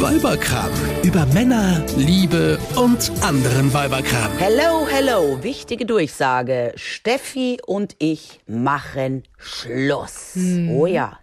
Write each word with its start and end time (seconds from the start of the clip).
Weiberkram. 0.00 0.70
Über 1.02 1.24
Männer, 1.26 1.82
Liebe 1.96 2.58
und 2.76 3.10
anderen 3.22 3.72
Weiberkram. 3.72 4.30
Hello, 4.36 4.86
hello. 4.86 5.42
Wichtige 5.42 5.86
Durchsage. 5.86 6.72
Steffi 6.76 7.58
und 7.64 7.96
ich 7.98 8.40
machen 8.46 9.22
Schluss. 9.38 10.36
Oh 10.70 10.86
ja. 10.86 11.18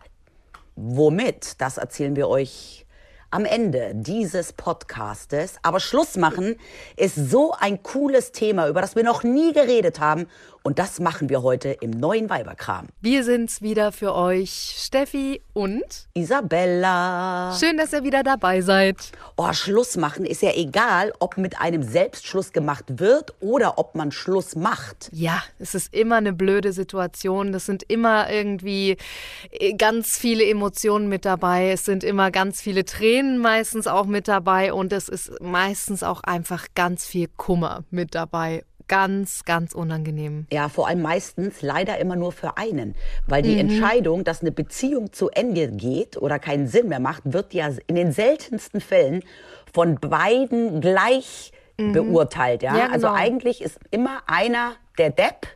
Womit? 0.76 1.62
Das 1.62 1.78
erzählen 1.78 2.16
wir 2.16 2.28
euch 2.28 2.86
am 3.30 3.46
Ende 3.46 3.92
dieses 3.94 4.54
Podcastes. 4.54 5.56
Aber 5.62 5.80
Schluss 5.80 6.18
machen 6.18 6.56
ist 6.98 7.16
so 7.16 7.54
ein 7.60 7.84
cooles 7.84 8.32
Thema, 8.32 8.68
über 8.68 8.82
das 8.82 8.96
wir 8.96 9.04
noch 9.04 9.24
nie 9.24 9.54
geredet 9.54 10.00
haben. 10.00 10.28
Und 10.66 10.80
das 10.80 11.02
machen 11.02 11.28
wir 11.28 11.44
heute 11.44 11.72
im 11.82 11.92
neuen 11.92 12.30
Weiberkram. 12.30 12.88
Wir 13.02 13.26
sind's 13.26 13.62
wieder 13.62 13.92
für 13.92 14.16
euch, 14.16 14.76
Steffi 14.78 15.42
und 15.52 15.84
Isabella. 16.14 17.54
schön, 17.60 17.76
dass 17.76 17.92
ihr 17.92 18.04
wieder 18.04 18.24
dabei 18.24 18.62
seid. 18.62 18.96
Oh, 19.36 19.52
Schluss 19.52 19.98
machen 19.98 20.26
ist 20.26 20.42
ja 20.42 20.52
egal, 20.56 21.12
ob 21.20 21.36
mit 21.38 21.60
einem 21.60 21.84
selbst 21.84 22.26
Schluss 22.28 22.54
gemacht 22.54 22.86
wird 22.98 23.34
oder 23.42 23.78
ob 23.78 23.96
man 23.96 24.14
Schluss 24.14 24.56
macht. 24.56 25.10
Ja, 25.12 25.44
es 25.60 25.76
ist 25.76 25.94
immer 25.94 26.16
eine 26.16 26.32
blöde 26.32 26.72
Situation. 26.72 27.52
Das 27.52 27.66
sind 27.66 27.84
immer 27.84 28.32
irgendwie 28.32 28.96
äh, 29.52 29.74
ganz 29.74 30.18
viele 30.18 30.46
Emotionen 30.46 31.10
mit 31.10 31.26
dabei. 31.26 31.72
Es 31.72 31.84
sind 31.84 32.06
immer 32.06 32.32
ganz 32.32 32.62
viele 32.62 32.86
Tränen 32.86 33.38
meistens 33.38 33.86
auch 33.86 34.06
mit 34.06 34.30
dabei 34.30 34.72
und 34.72 34.94
es 34.94 35.10
ist 35.10 35.42
meistens 35.42 36.04
auch 36.04 36.24
einfach 36.24 36.68
ganz 36.74 37.06
viel 37.06 37.28
Kummer 37.36 37.84
mit 37.92 38.16
dabei. 38.16 38.64
Ganz, 38.94 39.44
ganz 39.44 39.74
unangenehm. 39.74 40.46
Ja, 40.52 40.70
vor 40.70 40.88
allem 40.88 41.02
meistens 41.02 41.64
leider 41.64 41.98
immer 41.98 42.16
nur 42.16 42.32
für 42.32 42.58
einen. 42.58 42.94
Weil 43.26 43.42
die 43.42 43.58
Entscheidung, 43.60 44.24
dass 44.24 44.42
eine 44.42 44.52
Beziehung 44.52 45.12
zu 45.12 45.32
Ende 45.32 45.68
geht 45.70 46.16
oder 46.16 46.38
keinen 46.38 46.68
Sinn 46.68 46.90
mehr 46.90 47.00
macht, 47.00 47.24
wird 47.26 47.56
ja 47.56 47.70
in 47.88 47.96
den 47.96 48.12
seltensten 48.12 48.82
Fällen 48.82 49.24
von 49.74 49.96
beiden 49.96 50.80
gleich 50.80 51.52
beurteilt. 51.78 52.62
Ja? 52.62 52.78
Ja, 52.78 52.86
Also 52.92 53.08
genau. 53.08 53.20
eigentlich 53.20 53.64
ist 53.64 53.80
immer 53.90 54.22
einer 54.28 54.74
der 55.00 55.10
Depp 55.10 55.48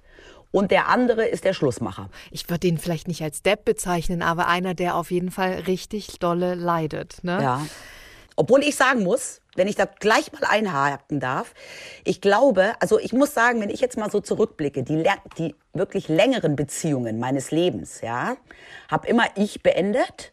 und 0.49 0.71
der 0.71 0.87
andere 0.87 1.27
ist 1.27 1.43
der 1.45 1.53
Schlussmacher. 1.53 2.09
Ich 2.31 2.49
würde 2.49 2.61
den 2.61 2.79
vielleicht 2.79 3.07
nicht 3.07 3.21
als 3.21 3.43
Depp 3.43 3.65
bezeichnen, 3.65 4.23
aber 4.23 4.47
einer, 4.47 4.73
der 4.73 4.95
auf 4.95 5.11
jeden 5.11 5.29
Fall 5.29 5.63
richtig 5.67 6.17
dolle 6.17 6.55
leidet. 6.55 7.23
Ne? 7.23 7.39
Ja. 7.39 7.67
Obwohl 8.35 8.61
ich 8.63 8.75
sagen 8.75 9.03
muss, 9.03 9.41
wenn 9.57 9.67
ich 9.67 9.75
da 9.75 9.85
gleich 9.85 10.31
mal 10.31 10.45
einhaken 10.47 11.19
darf, 11.19 11.53
ich 12.05 12.21
glaube, 12.21 12.73
also 12.79 12.99
ich 12.99 13.11
muss 13.11 13.33
sagen, 13.33 13.59
wenn 13.59 13.69
ich 13.69 13.81
jetzt 13.81 13.97
mal 13.97 14.09
so 14.09 14.21
zurückblicke, 14.21 14.83
die, 14.83 15.03
die 15.37 15.55
wirklich 15.73 16.07
längeren 16.07 16.55
Beziehungen 16.55 17.19
meines 17.19 17.51
Lebens, 17.51 18.01
ja, 18.01 18.37
habe 18.89 19.07
immer 19.07 19.25
ich 19.35 19.63
beendet, 19.63 20.31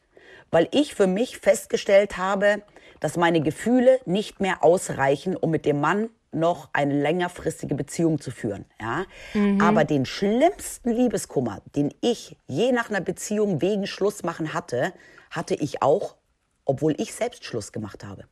weil 0.50 0.68
ich 0.70 0.94
für 0.94 1.08
mich 1.08 1.38
festgestellt 1.38 2.16
habe, 2.16 2.62
dass 3.00 3.16
meine 3.16 3.40
Gefühle 3.40 3.98
nicht 4.04 4.40
mehr 4.40 4.62
ausreichen, 4.62 5.36
um 5.36 5.50
mit 5.50 5.66
dem 5.66 5.80
Mann 5.80 6.10
noch 6.30 6.68
eine 6.72 7.00
längerfristige 7.00 7.74
Beziehung 7.74 8.20
zu 8.20 8.30
führen. 8.30 8.64
Ja? 8.80 9.04
Aber 9.60 9.84
den 9.84 10.04
schlimmsten 10.04 10.90
Liebeskummer, 10.90 11.60
den 11.76 11.94
ich 12.00 12.36
je 12.46 12.72
nach 12.72 12.90
einer 12.90 13.00
Beziehung 13.00 13.60
wegen 13.62 13.86
Schluss 13.86 14.22
machen 14.22 14.52
hatte, 14.52 14.92
hatte 15.30 15.54
ich 15.54 15.82
auch, 15.82 16.16
obwohl 16.64 16.94
ich 17.00 17.14
selbst 17.14 17.44
Schluss 17.44 17.72
gemacht 17.72 18.04
habe. 18.04 18.24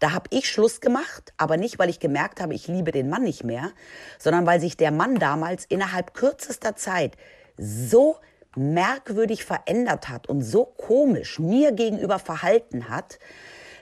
Da 0.00 0.12
habe 0.12 0.28
ich 0.30 0.50
Schluss 0.50 0.80
gemacht, 0.80 1.32
aber 1.36 1.56
nicht, 1.56 1.78
weil 1.78 1.90
ich 1.90 2.00
gemerkt 2.00 2.40
habe, 2.40 2.54
ich 2.54 2.68
liebe 2.68 2.92
den 2.92 3.08
Mann 3.08 3.22
nicht 3.22 3.44
mehr, 3.44 3.72
sondern 4.18 4.46
weil 4.46 4.60
sich 4.60 4.76
der 4.76 4.90
Mann 4.90 5.16
damals 5.16 5.64
innerhalb 5.66 6.14
kürzester 6.14 6.76
Zeit 6.76 7.16
so 7.56 8.16
merkwürdig 8.56 9.44
verändert 9.44 10.08
hat 10.08 10.28
und 10.28 10.42
so 10.42 10.64
komisch 10.64 11.38
mir 11.38 11.72
gegenüber 11.72 12.18
verhalten 12.18 12.88
hat 12.88 13.18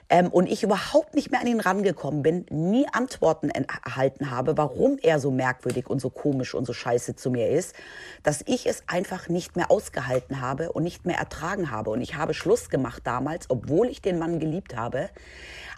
ähm, 0.09 0.27
und 0.27 0.47
ich 0.47 0.63
überhaupt 0.63 1.15
nicht 1.15 1.31
mehr 1.31 1.41
an 1.41 1.47
ihn 1.47 1.59
rangekommen 1.59 2.23
bin, 2.23 2.45
nie 2.49 2.85
Antworten 2.91 3.49
en- 3.49 3.65
erhalten 3.85 4.31
habe, 4.31 4.57
warum 4.57 4.97
er 5.01 5.19
so 5.19 5.31
merkwürdig 5.31 5.87
und 5.89 5.99
so 5.99 6.09
komisch 6.09 6.53
und 6.53 6.65
so 6.65 6.73
scheiße 6.73 7.15
zu 7.15 7.31
mir 7.31 7.49
ist, 7.49 7.75
dass 8.23 8.43
ich 8.45 8.67
es 8.67 8.83
einfach 8.87 9.29
nicht 9.29 9.55
mehr 9.55 9.71
ausgehalten 9.71 10.41
habe 10.41 10.71
und 10.71 10.83
nicht 10.83 11.05
mehr 11.05 11.17
ertragen 11.17 11.71
habe. 11.71 11.89
Und 11.89 12.01
ich 12.01 12.15
habe 12.15 12.33
Schluss 12.33 12.69
gemacht 12.69 13.01
damals, 13.05 13.49
obwohl 13.49 13.87
ich 13.87 14.01
den 14.01 14.19
Mann 14.19 14.39
geliebt 14.39 14.75
habe, 14.75 15.09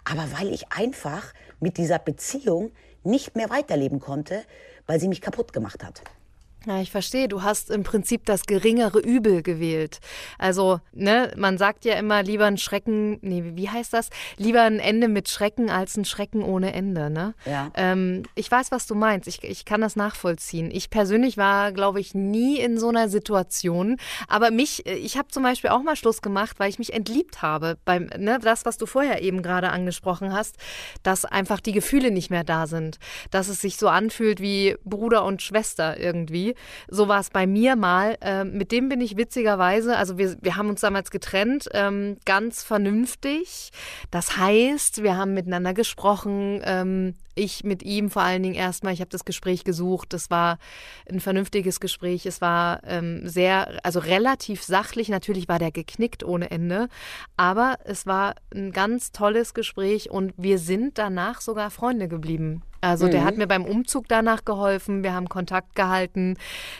aber 0.04 0.24
weil 0.38 0.52
ich 0.52 0.72
einfach 0.72 1.32
mit 1.60 1.78
dieser 1.78 1.98
Beziehung 1.98 2.70
nicht 3.04 3.36
mehr 3.36 3.50
weiterleben 3.50 4.00
konnte, 4.00 4.42
weil 4.86 5.00
sie 5.00 5.08
mich 5.08 5.20
kaputt 5.20 5.52
gemacht 5.52 5.84
hat. 5.84 6.02
Ja, 6.66 6.80
ich 6.80 6.90
verstehe. 6.90 7.28
Du 7.28 7.44
hast 7.44 7.70
im 7.70 7.84
Prinzip 7.84 8.26
das 8.26 8.44
geringere 8.44 8.98
Übel 8.98 9.44
gewählt. 9.44 10.00
Also, 10.36 10.80
ne, 10.92 11.32
man 11.36 11.58
sagt 11.58 11.84
ja 11.84 11.94
immer 11.94 12.24
lieber 12.24 12.46
ein 12.46 12.58
Schrecken, 12.58 13.18
nee, 13.22 13.52
wie 13.54 13.70
heißt 13.70 13.92
das? 13.92 14.10
Lieber 14.36 14.62
ein 14.62 14.80
Ende 14.80 15.06
mit 15.06 15.28
Schrecken 15.28 15.70
als 15.70 15.96
ein 15.96 16.04
Schrecken 16.04 16.42
ohne 16.42 16.72
Ende, 16.72 17.08
ne? 17.08 17.34
Ja. 17.44 17.70
Ähm, 17.74 18.24
ich 18.34 18.50
weiß, 18.50 18.72
was 18.72 18.88
du 18.88 18.96
meinst. 18.96 19.28
Ich, 19.28 19.44
ich 19.44 19.64
kann 19.64 19.80
das 19.80 19.94
nachvollziehen. 19.94 20.72
Ich 20.72 20.90
persönlich 20.90 21.36
war, 21.36 21.70
glaube 21.70 22.00
ich, 22.00 22.14
nie 22.16 22.58
in 22.58 22.80
so 22.80 22.88
einer 22.88 23.08
Situation. 23.08 23.96
Aber 24.26 24.50
mich, 24.50 24.84
ich 24.86 25.16
habe 25.16 25.28
zum 25.28 25.44
Beispiel 25.44 25.70
auch 25.70 25.84
mal 25.84 25.94
Schluss 25.94 26.20
gemacht, 26.20 26.58
weil 26.58 26.68
ich 26.68 26.80
mich 26.80 26.92
entliebt 26.92 27.42
habe. 27.42 27.78
Beim, 27.84 28.10
ne, 28.18 28.40
das, 28.42 28.64
was 28.64 28.76
du 28.76 28.86
vorher 28.86 29.22
eben 29.22 29.42
gerade 29.42 29.70
angesprochen 29.70 30.32
hast, 30.32 30.56
dass 31.04 31.24
einfach 31.24 31.60
die 31.60 31.72
Gefühle 31.72 32.10
nicht 32.10 32.30
mehr 32.30 32.42
da 32.42 32.66
sind. 32.66 32.98
Dass 33.30 33.46
es 33.46 33.60
sich 33.60 33.76
so 33.76 33.88
anfühlt 33.88 34.40
wie 34.40 34.74
Bruder 34.84 35.24
und 35.24 35.42
Schwester 35.42 36.00
irgendwie. 36.00 36.55
So 36.88 37.08
war 37.08 37.20
es 37.20 37.30
bei 37.30 37.46
mir 37.46 37.76
mal. 37.76 38.16
Ähm, 38.20 38.52
mit 38.52 38.72
dem 38.72 38.88
bin 38.88 39.00
ich 39.00 39.16
witzigerweise, 39.16 39.96
also 39.96 40.18
wir, 40.18 40.36
wir 40.40 40.56
haben 40.56 40.68
uns 40.68 40.80
damals 40.80 41.10
getrennt, 41.10 41.68
ähm, 41.72 42.16
ganz 42.24 42.62
vernünftig. 42.62 43.70
Das 44.10 44.36
heißt, 44.36 45.02
wir 45.02 45.16
haben 45.16 45.34
miteinander 45.34 45.74
gesprochen. 45.74 46.60
Ähm, 46.64 47.14
ich 47.36 47.62
mit 47.62 47.82
ihm 47.82 48.10
vor 48.10 48.22
allen 48.22 48.42
Dingen 48.42 48.54
erstmal. 48.54 48.92
Ich 48.92 49.00
habe 49.00 49.10
das 49.10 49.24
Gespräch 49.24 49.62
gesucht. 49.62 50.14
Es 50.14 50.30
war 50.30 50.58
ein 51.08 51.20
vernünftiges 51.20 51.78
Gespräch. 51.78 52.26
Es 52.26 52.40
war 52.40 52.80
ähm, 52.84 53.28
sehr, 53.28 53.78
also 53.84 54.00
relativ 54.00 54.62
sachlich. 54.62 55.08
Natürlich 55.08 55.48
war 55.48 55.58
der 55.58 55.70
geknickt 55.70 56.24
ohne 56.24 56.50
Ende. 56.50 56.88
Aber 57.36 57.78
es 57.84 58.06
war 58.06 58.34
ein 58.52 58.72
ganz 58.72 59.12
tolles 59.12 59.54
Gespräch 59.54 60.10
und 60.10 60.32
wir 60.36 60.58
sind 60.58 60.98
danach 60.98 61.40
sogar 61.40 61.70
Freunde 61.70 62.08
geblieben. 62.08 62.62
Also 62.80 63.08
der 63.08 63.24
hat 63.24 63.36
mir 63.36 63.46
beim 63.46 63.64
Umzug 63.64 64.06
danach 64.08 64.44
geholfen, 64.44 65.02
wir 65.02 65.12
haben 65.12 65.28
Kontakt 65.28 65.74
gehalten. 65.74 66.36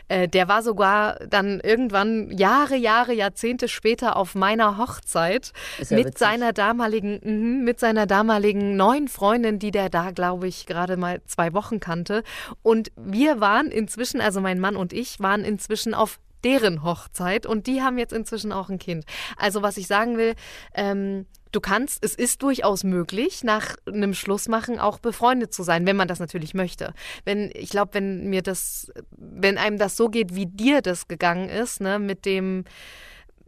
Äh, 0.08 0.28
der 0.28 0.48
war 0.48 0.62
sogar 0.62 1.18
dann 1.28 1.60
irgendwann 1.60 2.30
Jahre, 2.30 2.76
Jahre, 2.76 3.12
Jahrzehnte 3.12 3.68
später 3.68 4.16
auf 4.16 4.34
meiner 4.34 4.78
Hochzeit 4.78 5.52
ja 5.78 5.96
mit 5.96 6.06
witzig. 6.06 6.18
seiner 6.18 6.52
damaligen, 6.52 7.20
mhm, 7.22 7.64
mit 7.64 7.80
seiner 7.80 8.06
damaligen 8.06 8.76
neuen 8.76 9.08
Freundin, 9.08 9.58
die 9.58 9.70
der 9.70 9.88
da, 9.88 10.10
glaube 10.10 10.45
ich, 10.46 10.66
gerade 10.66 10.96
mal 10.96 11.22
zwei 11.26 11.52
Wochen 11.52 11.80
kannte. 11.80 12.22
Und 12.62 12.90
wir 12.96 13.40
waren 13.40 13.68
inzwischen, 13.68 14.20
also 14.20 14.40
mein 14.40 14.60
Mann 14.60 14.76
und 14.76 14.92
ich, 14.92 15.20
waren 15.20 15.44
inzwischen 15.44 15.94
auf 15.94 16.18
deren 16.44 16.82
Hochzeit 16.82 17.46
und 17.46 17.66
die 17.66 17.82
haben 17.82 17.98
jetzt 17.98 18.12
inzwischen 18.12 18.52
auch 18.52 18.68
ein 18.68 18.78
Kind. 18.78 19.04
Also 19.36 19.62
was 19.62 19.76
ich 19.76 19.86
sagen 19.86 20.16
will, 20.16 20.34
ähm, 20.74 21.26
du 21.52 21.60
kannst, 21.60 22.04
es 22.04 22.14
ist 22.14 22.42
durchaus 22.42 22.84
möglich, 22.84 23.42
nach 23.42 23.76
einem 23.86 24.14
Schlussmachen 24.14 24.78
auch 24.78 24.98
befreundet 24.98 25.52
zu 25.52 25.62
sein, 25.62 25.86
wenn 25.86 25.96
man 25.96 26.06
das 26.06 26.20
natürlich 26.20 26.54
möchte. 26.54 26.92
Wenn, 27.24 27.50
ich 27.54 27.70
glaube, 27.70 27.94
wenn 27.94 28.28
mir 28.28 28.42
das, 28.42 28.92
wenn 29.16 29.58
einem 29.58 29.78
das 29.78 29.96
so 29.96 30.08
geht, 30.08 30.34
wie 30.34 30.46
dir 30.46 30.82
das 30.82 31.08
gegangen 31.08 31.48
ist, 31.48 31.80
ne, 31.80 31.98
mit 31.98 32.26
dem 32.26 32.64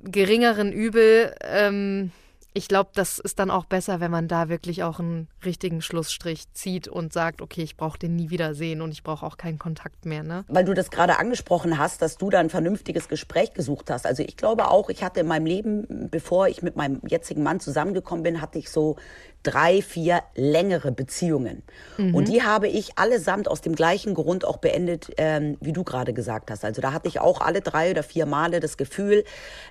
geringeren 0.02 0.72
Übel, 0.72 1.34
ähm, 1.42 2.12
ich 2.54 2.66
glaube, 2.66 2.90
das 2.94 3.18
ist 3.18 3.38
dann 3.38 3.50
auch 3.50 3.66
besser, 3.66 4.00
wenn 4.00 4.10
man 4.10 4.26
da 4.26 4.48
wirklich 4.48 4.82
auch 4.82 4.98
einen 4.98 5.28
richtigen 5.44 5.82
Schlussstrich 5.82 6.52
zieht 6.54 6.88
und 6.88 7.12
sagt, 7.12 7.42
okay, 7.42 7.62
ich 7.62 7.76
brauche 7.76 7.98
den 7.98 8.16
nie 8.16 8.30
wieder 8.30 8.54
sehen 8.54 8.80
und 8.80 8.90
ich 8.90 9.02
brauche 9.02 9.24
auch 9.24 9.36
keinen 9.36 9.58
Kontakt 9.58 10.06
mehr. 10.06 10.22
Ne? 10.22 10.44
Weil 10.48 10.64
du 10.64 10.72
das 10.74 10.90
gerade 10.90 11.18
angesprochen 11.18 11.78
hast, 11.78 12.00
dass 12.00 12.16
du 12.16 12.30
da 12.30 12.40
ein 12.40 12.50
vernünftiges 12.50 13.08
Gespräch 13.08 13.52
gesucht 13.52 13.90
hast. 13.90 14.06
Also 14.06 14.22
ich 14.22 14.36
glaube 14.36 14.70
auch, 14.70 14.88
ich 14.88 15.04
hatte 15.04 15.20
in 15.20 15.26
meinem 15.26 15.46
Leben, 15.46 16.08
bevor 16.10 16.48
ich 16.48 16.62
mit 16.62 16.74
meinem 16.74 17.00
jetzigen 17.06 17.42
Mann 17.42 17.60
zusammengekommen 17.60 18.22
bin, 18.22 18.40
hatte 18.40 18.58
ich 18.58 18.70
so 18.70 18.96
drei, 19.42 19.82
vier 19.82 20.22
längere 20.34 20.90
Beziehungen. 20.90 21.62
Und 21.96 22.28
die 22.28 22.42
habe 22.42 22.66
ich 22.66 22.98
allesamt 22.98 23.48
aus 23.48 23.60
dem 23.60 23.74
gleichen 23.74 24.14
Grund 24.14 24.44
auch 24.44 24.56
beendet, 24.56 25.10
ähm, 25.16 25.56
wie 25.60 25.72
du 25.72 25.84
gerade 25.84 26.12
gesagt 26.12 26.50
hast. 26.50 26.64
Also 26.64 26.82
da 26.82 26.92
hatte 26.92 27.08
ich 27.08 27.20
auch 27.20 27.40
alle 27.40 27.60
drei 27.60 27.90
oder 27.92 28.02
vier 28.02 28.26
Male 28.26 28.60
das 28.60 28.76
Gefühl, 28.76 29.24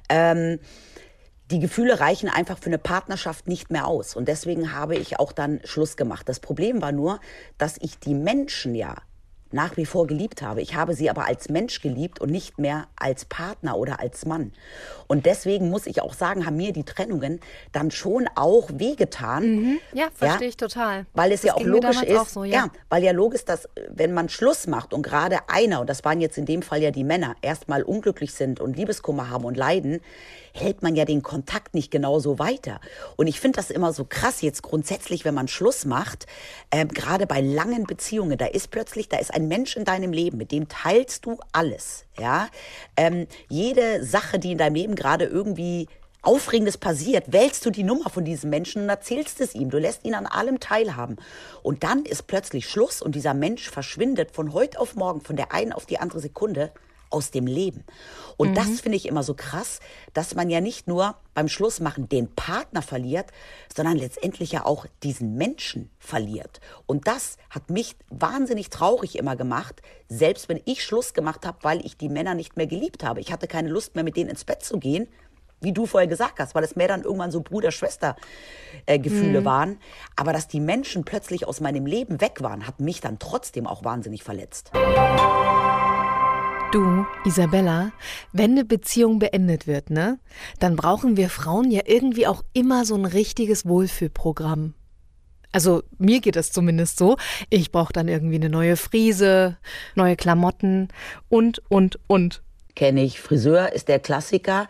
ähm, 0.09 0.59
die 1.51 1.59
Gefühle 1.59 1.99
reichen 1.99 2.29
einfach 2.29 2.57
für 2.57 2.67
eine 2.67 2.77
Partnerschaft 2.77 3.47
nicht 3.47 3.71
mehr 3.71 3.87
aus. 3.87 4.15
Und 4.15 4.27
deswegen 4.27 4.73
habe 4.73 4.95
ich 4.95 5.19
auch 5.19 5.31
dann 5.31 5.61
Schluss 5.63 5.95
gemacht. 5.95 6.27
Das 6.27 6.39
Problem 6.39 6.81
war 6.81 6.91
nur, 6.91 7.19
dass 7.57 7.77
ich 7.79 7.99
die 7.99 8.13
Menschen 8.13 8.75
ja 8.75 8.95
nach 9.51 9.77
wie 9.77 9.85
vor 9.85 10.07
geliebt 10.07 10.41
habe. 10.41 10.61
Ich 10.61 10.75
habe 10.75 10.93
sie 10.93 11.09
aber 11.09 11.25
als 11.25 11.49
Mensch 11.49 11.81
geliebt 11.81 12.19
und 12.19 12.29
nicht 12.31 12.59
mehr 12.59 12.87
als 12.95 13.25
Partner 13.25 13.77
oder 13.77 13.99
als 13.99 14.25
Mann. 14.25 14.51
Und 15.07 15.25
deswegen 15.25 15.69
muss 15.69 15.87
ich 15.87 16.01
auch 16.01 16.13
sagen, 16.13 16.45
haben 16.45 16.57
mir 16.57 16.73
die 16.73 16.83
Trennungen 16.83 17.39
dann 17.71 17.91
schon 17.91 18.27
auch 18.35 18.69
wehgetan. 18.73 19.79
Ja, 19.93 20.07
verstehe 20.13 20.49
ich 20.49 20.57
total. 20.57 21.05
Weil 21.13 21.31
es 21.31 21.41
Das 21.41 21.49
ja 21.49 21.55
auch 21.55 21.63
logisch 21.63 22.01
ist, 22.01 22.17
auch 22.17 22.27
so, 22.27 22.43
ja. 22.43 22.69
weil 22.89 23.03
ja 23.03 23.11
logisch, 23.11 23.45
dass 23.45 23.65
äh, 23.65 23.87
wenn 23.89 24.13
man 24.13 24.29
Schluss 24.29 24.67
macht 24.67 24.93
und 24.93 25.01
gerade 25.01 25.37
einer, 25.47 25.81
und 25.81 25.89
das 25.89 26.03
waren 26.03 26.19
jetzt 26.19 26.37
in 26.37 26.45
dem 26.45 26.61
Fall 26.61 26.81
ja 26.81 26.91
die 26.91 27.03
Männer, 27.03 27.35
erstmal 27.41 27.83
unglücklich 27.83 28.33
sind 28.33 28.59
und 28.59 28.75
Liebeskummer 28.75 29.29
haben 29.29 29.45
und 29.45 29.55
leiden, 29.55 30.01
hält 30.59 30.83
man 30.83 30.95
ja 30.95 31.05
den 31.05 31.23
Kontakt 31.23 31.73
nicht 31.73 31.91
genauso 31.91 32.39
weiter. 32.39 32.79
Und 33.15 33.27
ich 33.27 33.39
finde 33.39 33.57
das 33.57 33.69
immer 33.69 33.93
so 33.93 34.05
krass 34.05 34.41
jetzt 34.41 34.63
grundsätzlich, 34.63 35.25
wenn 35.25 35.33
man 35.33 35.47
Schluss 35.47 35.85
macht, 35.85 36.25
ähm, 36.71 36.89
gerade 36.89 37.27
bei 37.27 37.41
langen 37.41 37.85
Beziehungen, 37.85 38.37
da 38.37 38.45
ist 38.45 38.71
plötzlich, 38.71 39.09
da 39.09 39.17
ist 39.17 39.33
ein 39.33 39.47
Mensch 39.47 39.75
in 39.75 39.85
deinem 39.85 40.11
Leben, 40.11 40.37
mit 40.37 40.51
dem 40.51 40.67
teilst 40.67 41.25
du 41.25 41.37
alles, 41.51 42.05
ja. 42.19 42.49
Ähm, 42.95 43.27
jede 43.49 44.03
Sache, 44.03 44.39
die 44.39 44.51
in 44.51 44.57
deinem 44.57 44.75
Leben 44.75 44.95
gerade 44.95 45.25
irgendwie 45.25 45.87
Aufregendes 46.27 46.77
passiert, 46.77 47.31
wählst 47.31 47.65
du 47.65 47.69
die 47.69 47.83
Nummer 47.83 48.09
von 48.09 48.25
diesem 48.25 48.49
Menschen 48.49 48.83
und 48.83 48.89
erzählst 48.89 49.39
es 49.39 49.55
ihm. 49.55 49.69
Du 49.69 49.77
lässt 49.77 50.03
ihn 50.03 50.13
an 50.13 50.25
allem 50.25 50.59
teilhaben. 50.59 51.15
Und 51.63 51.83
dann 51.83 52.03
ist 52.03 52.27
plötzlich 52.27 52.67
Schluss 52.67 53.01
und 53.01 53.15
dieser 53.15 53.33
Mensch 53.33 53.69
verschwindet 53.69 54.31
von 54.31 54.51
heute 54.51 54.79
auf 54.79 54.95
morgen, 54.95 55.21
von 55.21 55.37
der 55.37 55.53
einen 55.53 55.71
auf 55.71 55.85
die 55.85 55.99
andere 55.99 56.19
Sekunde 56.19 56.71
aus 57.09 57.31
dem 57.31 57.47
Leben. 57.47 57.83
Und 58.37 58.51
mhm. 58.51 58.55
das 58.55 58.81
finde 58.81 58.97
ich 58.97 59.07
immer 59.07 59.23
so 59.23 59.33
krass, 59.33 59.79
dass 60.13 60.35
man 60.35 60.49
ja 60.49 60.61
nicht 60.61 60.87
nur 60.87 61.15
beim 61.33 61.47
Schlussmachen 61.47 62.07
den 62.09 62.33
Partner 62.33 62.81
verliert, 62.81 63.27
sondern 63.75 63.97
letztendlich 63.97 64.51
ja 64.51 64.65
auch 64.65 64.85
diesen 65.03 65.35
Menschen 65.35 65.89
verliert. 65.99 66.59
Und 66.85 67.07
das 67.07 67.37
hat 67.49 67.69
mich 67.69 67.95
wahnsinnig 68.09 68.69
traurig 68.69 69.17
immer 69.17 69.35
gemacht, 69.35 69.81
selbst 70.09 70.49
wenn 70.49 70.61
ich 70.65 70.83
Schluss 70.83 71.13
gemacht 71.13 71.45
habe, 71.45 71.59
weil 71.61 71.85
ich 71.85 71.97
die 71.97 72.09
Männer 72.09 72.35
nicht 72.35 72.57
mehr 72.57 72.67
geliebt 72.67 73.03
habe. 73.03 73.19
Ich 73.21 73.31
hatte 73.31 73.47
keine 73.47 73.69
Lust 73.69 73.95
mehr, 73.95 74.03
mit 74.03 74.15
denen 74.15 74.29
ins 74.29 74.45
Bett 74.45 74.63
zu 74.63 74.77
gehen, 74.77 75.07
wie 75.61 75.73
du 75.73 75.85
vorher 75.85 76.07
gesagt 76.07 76.39
hast, 76.39 76.55
weil 76.55 76.63
es 76.63 76.75
mehr 76.75 76.87
dann 76.87 77.03
irgendwann 77.03 77.31
so 77.31 77.41
Bruder-Schwester-Gefühle 77.41 79.37
äh, 79.37 79.41
mhm. 79.41 79.45
waren. 79.45 79.79
Aber 80.15 80.33
dass 80.33 80.47
die 80.47 80.59
Menschen 80.59 81.03
plötzlich 81.03 81.47
aus 81.47 81.59
meinem 81.61 81.85
Leben 81.85 82.21
weg 82.21 82.41
waren, 82.41 82.67
hat 82.67 82.79
mich 82.79 83.01
dann 83.01 83.19
trotzdem 83.19 83.65
auch 83.65 83.83
wahnsinnig 83.83 84.23
verletzt. 84.23 84.71
Du, 86.71 87.05
Isabella, 87.23 87.93
wenn 88.33 88.51
eine 88.51 88.65
Beziehung 88.65 89.19
beendet 89.19 89.67
wird, 89.67 89.89
ne, 89.89 90.19
dann 90.59 90.75
brauchen 90.75 91.15
wir 91.15 91.29
Frauen 91.29 91.71
ja 91.71 91.83
irgendwie 91.85 92.27
auch 92.27 92.43
immer 92.51 92.83
so 92.83 92.95
ein 92.95 93.05
richtiges 93.05 93.65
Wohlfühlprogramm. 93.65 94.73
Also 95.53 95.83
mir 95.97 96.19
geht 96.19 96.35
es 96.35 96.51
zumindest 96.51 96.97
so. 96.97 97.15
Ich 97.49 97.71
brauche 97.71 97.93
dann 97.93 98.09
irgendwie 98.09 98.35
eine 98.35 98.49
neue 98.49 98.75
Frise, 98.75 99.57
neue 99.95 100.17
Klamotten 100.17 100.89
und, 101.29 101.61
und, 101.69 101.99
und 102.07 102.43
kenne 102.77 103.03
ich. 103.03 103.19
Friseur 103.19 103.73
ist 103.73 103.89
der 103.89 103.99
Klassiker, 103.99 104.67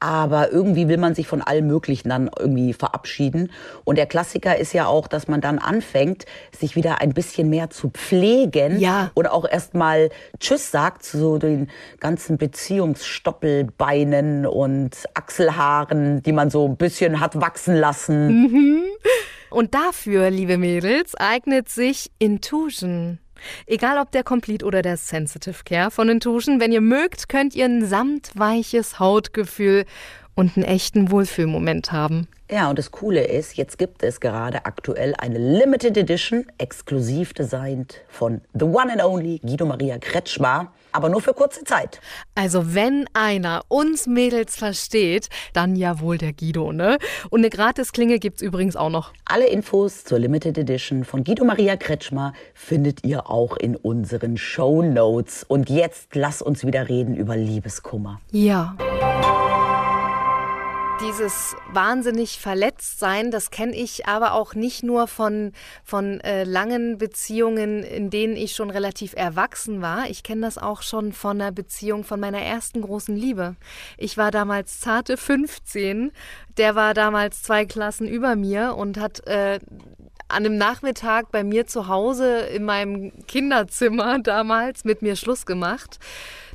aber 0.00 0.50
irgendwie 0.50 0.88
will 0.88 0.96
man 0.96 1.14
sich 1.14 1.28
von 1.28 1.42
allem 1.42 1.66
Möglichen 1.66 2.08
dann 2.08 2.30
irgendwie 2.38 2.72
verabschieden. 2.72 3.52
Und 3.84 3.96
der 3.96 4.06
Klassiker 4.06 4.56
ist 4.56 4.72
ja 4.72 4.86
auch, 4.86 5.06
dass 5.06 5.28
man 5.28 5.42
dann 5.42 5.58
anfängt, 5.58 6.24
sich 6.58 6.74
wieder 6.74 7.02
ein 7.02 7.12
bisschen 7.12 7.50
mehr 7.50 7.68
zu 7.68 7.90
pflegen 7.90 8.80
ja. 8.80 9.10
und 9.14 9.28
auch 9.28 9.46
erstmal 9.46 10.08
Tschüss 10.40 10.70
sagt 10.70 11.04
zu 11.04 11.18
so 11.18 11.38
den 11.38 11.68
ganzen 12.00 12.38
Beziehungsstoppelbeinen 12.38 14.46
und 14.46 14.96
Achselhaaren, 15.12 16.22
die 16.22 16.32
man 16.32 16.48
so 16.48 16.66
ein 16.66 16.78
bisschen 16.78 17.20
hat 17.20 17.38
wachsen 17.40 17.76
lassen. 17.76 18.42
Mhm. 18.42 18.82
Und 19.50 19.74
dafür, 19.74 20.30
liebe 20.30 20.56
Mädels, 20.56 21.14
eignet 21.16 21.68
sich 21.68 22.10
Intuition. 22.18 23.18
Egal 23.66 23.98
ob 23.98 24.10
der 24.10 24.24
Complete 24.24 24.64
oder 24.64 24.82
der 24.82 24.96
Sensitive 24.96 25.64
Care 25.64 25.90
von 25.90 26.08
Intuition, 26.08 26.60
wenn 26.60 26.72
ihr 26.72 26.80
mögt, 26.80 27.28
könnt 27.28 27.54
ihr 27.54 27.64
ein 27.64 27.84
samtweiches 27.84 28.98
Hautgefühl 28.98 29.84
und 30.40 30.56
einen 30.56 30.64
echten 30.64 31.10
Wohlfühlmoment 31.10 31.92
haben. 31.92 32.26
Ja, 32.50 32.68
und 32.68 32.78
das 32.78 32.90
Coole 32.90 33.24
ist, 33.24 33.56
jetzt 33.56 33.78
gibt 33.78 34.02
es 34.02 34.18
gerade 34.18 34.64
aktuell 34.64 35.14
eine 35.18 35.38
Limited 35.38 35.96
Edition, 35.96 36.46
exklusiv 36.58 37.32
designt 37.32 38.00
von 38.08 38.40
The 38.54 38.64
One 38.64 38.90
and 38.90 39.04
Only 39.04 39.38
Guido 39.38 39.66
Maria 39.66 39.98
Kretschmar, 39.98 40.72
aber 40.90 41.10
nur 41.10 41.20
für 41.20 41.34
kurze 41.34 41.62
Zeit. 41.62 42.00
Also 42.34 42.74
wenn 42.74 43.04
einer 43.12 43.62
uns 43.68 44.08
Mädels 44.08 44.56
versteht, 44.56 45.28
dann 45.52 45.76
ja 45.76 46.00
wohl 46.00 46.18
der 46.18 46.32
Guido, 46.32 46.72
ne? 46.72 46.98
Und 47.28 47.40
eine 47.40 47.50
Gratisklinge 47.50 48.18
gibt's 48.18 48.42
übrigens 48.42 48.74
auch 48.74 48.90
noch. 48.90 49.12
Alle 49.26 49.46
Infos 49.46 50.04
zur 50.04 50.18
Limited 50.18 50.58
Edition 50.58 51.04
von 51.04 51.22
Guido 51.22 51.44
Maria 51.44 51.76
Kretschmar 51.76 52.32
findet 52.54 53.04
ihr 53.04 53.30
auch 53.30 53.58
in 53.58 53.76
unseren 53.76 54.36
Show 54.38 54.82
Notes. 54.82 55.44
Und 55.46 55.70
jetzt 55.70 56.16
lass 56.16 56.42
uns 56.42 56.66
wieder 56.66 56.88
reden 56.88 57.14
über 57.14 57.36
Liebeskummer. 57.36 58.20
Ja. 58.32 58.74
Dieses 61.00 61.56
wahnsinnig 61.72 62.38
verletzt 62.38 62.98
sein, 62.98 63.30
das 63.30 63.50
kenne 63.50 63.74
ich 63.74 64.06
aber 64.06 64.34
auch 64.34 64.54
nicht 64.54 64.82
nur 64.82 65.06
von, 65.06 65.52
von 65.82 66.20
äh, 66.20 66.44
langen 66.44 66.98
Beziehungen, 66.98 67.82
in 67.82 68.10
denen 68.10 68.36
ich 68.36 68.52
schon 68.52 68.68
relativ 68.68 69.14
erwachsen 69.14 69.80
war. 69.80 70.10
Ich 70.10 70.22
kenne 70.22 70.42
das 70.42 70.58
auch 70.58 70.82
schon 70.82 71.14
von 71.14 71.40
einer 71.40 71.52
Beziehung 71.52 72.04
von 72.04 72.20
meiner 72.20 72.42
ersten 72.42 72.82
großen 72.82 73.16
Liebe. 73.16 73.56
Ich 73.96 74.18
war 74.18 74.30
damals 74.30 74.80
zarte 74.80 75.16
15, 75.16 76.12
der 76.58 76.74
war 76.74 76.92
damals 76.92 77.42
zwei 77.42 77.64
Klassen 77.64 78.06
über 78.06 78.36
mir 78.36 78.74
und 78.76 78.98
hat 78.98 79.26
äh, 79.26 79.58
an 80.28 80.44
einem 80.44 80.58
Nachmittag 80.58 81.32
bei 81.32 81.44
mir 81.44 81.66
zu 81.66 81.88
Hause 81.88 82.40
in 82.40 82.64
meinem 82.64 83.26
Kinderzimmer 83.26 84.18
damals 84.22 84.84
mit 84.84 85.00
mir 85.00 85.16
Schluss 85.16 85.46
gemacht. 85.46 85.98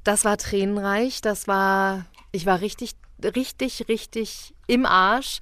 Das 0.04 0.24
war 0.24 0.38
tränenreich, 0.38 1.22
das 1.22 1.48
war, 1.48 2.06
ich 2.32 2.46
war 2.46 2.62
richtig 2.62 2.92
richtig, 3.36 3.88
richtig 3.88 4.54
im 4.68 4.86
Arsch. 4.86 5.40